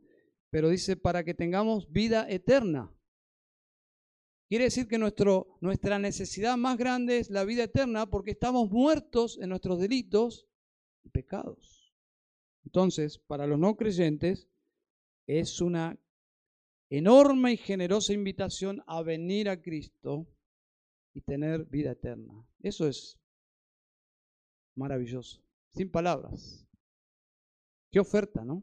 [0.48, 2.90] pero dice para que tengamos vida eterna.
[4.48, 9.48] Quiere decir que nuestra necesidad más grande es la vida eterna porque estamos muertos en
[9.48, 10.46] nuestros delitos
[11.02, 11.92] y pecados.
[12.64, 14.48] Entonces, para los no creyentes,
[15.26, 15.98] es una
[16.90, 20.28] enorme y generosa invitación a venir a Cristo
[21.12, 22.46] y tener vida eterna.
[22.60, 23.18] Eso es
[24.76, 25.42] maravilloso,
[25.72, 26.68] sin palabras.
[27.90, 28.62] Qué oferta, ¿no?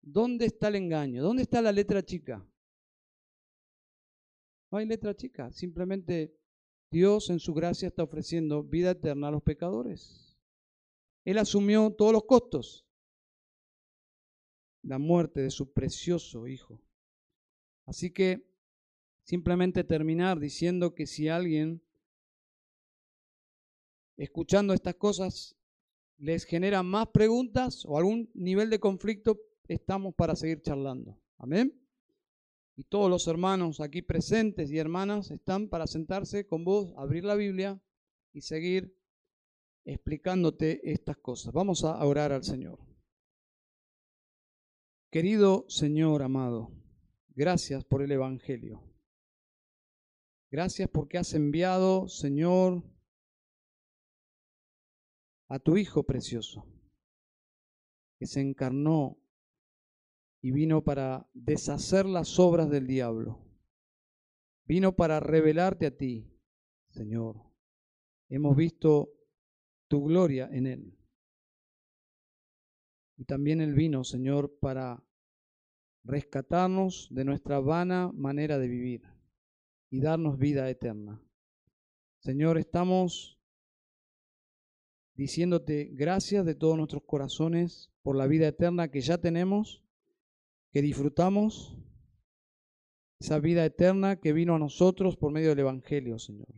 [0.00, 1.22] ¿Dónde está el engaño?
[1.22, 2.46] ¿Dónde está la letra chica?
[4.72, 6.34] No hay letra chica, simplemente
[6.90, 10.38] Dios en su gracia está ofreciendo vida eterna a los pecadores.
[11.26, 12.86] Él asumió todos los costos,
[14.82, 16.80] la muerte de su precioso Hijo.
[17.84, 18.50] Así que
[19.24, 21.82] simplemente terminar diciendo que si alguien,
[24.16, 25.54] escuchando estas cosas,
[26.16, 31.20] les genera más preguntas o algún nivel de conflicto, estamos para seguir charlando.
[31.36, 31.81] Amén
[32.76, 37.34] y todos los hermanos aquí presentes y hermanas están para sentarse con vos, abrir la
[37.34, 37.80] Biblia
[38.32, 38.96] y seguir
[39.84, 41.52] explicándote estas cosas.
[41.52, 42.78] Vamos a orar al Señor.
[45.10, 46.70] Querido Señor amado,
[47.34, 48.82] gracias por el Evangelio.
[50.50, 52.82] Gracias porque has enviado, Señor,
[55.48, 56.66] a tu Hijo precioso,
[58.18, 59.21] que se encarnó
[60.42, 63.38] y vino para deshacer las obras del diablo.
[64.66, 66.28] Vino para revelarte a ti,
[66.90, 67.40] Señor.
[68.28, 69.12] Hemos visto
[69.88, 70.98] tu gloria en él.
[73.16, 75.04] Y también él vino, Señor, para
[76.02, 79.02] rescatarnos de nuestra vana manera de vivir
[79.90, 81.22] y darnos vida eterna.
[82.18, 83.38] Señor, estamos
[85.14, 89.81] diciéndote gracias de todos nuestros corazones por la vida eterna que ya tenemos
[90.72, 91.76] que disfrutamos
[93.20, 96.48] esa vida eterna que vino a nosotros por medio del Evangelio, Señor.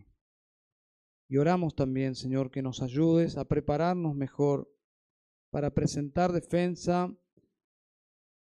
[1.28, 4.72] Y oramos también, Señor, que nos ayudes a prepararnos mejor
[5.50, 7.12] para presentar defensa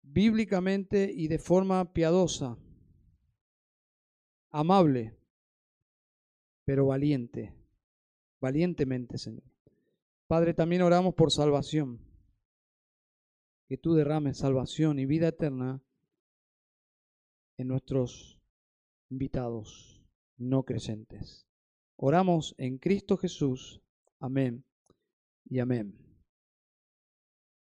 [0.03, 2.59] bíblicamente y de forma piadosa,
[4.51, 5.17] amable,
[6.65, 7.55] pero valiente,
[8.41, 9.45] valientemente, Señor.
[10.27, 12.12] Padre, también oramos por salvación
[13.73, 15.81] que tú derrames salvación y vida eterna
[17.57, 18.39] en nuestros
[19.09, 20.05] invitados
[20.37, 21.47] no creyentes.
[21.97, 23.81] Oramos en Cristo Jesús.
[24.21, 24.63] Amén
[25.49, 26.12] y amén.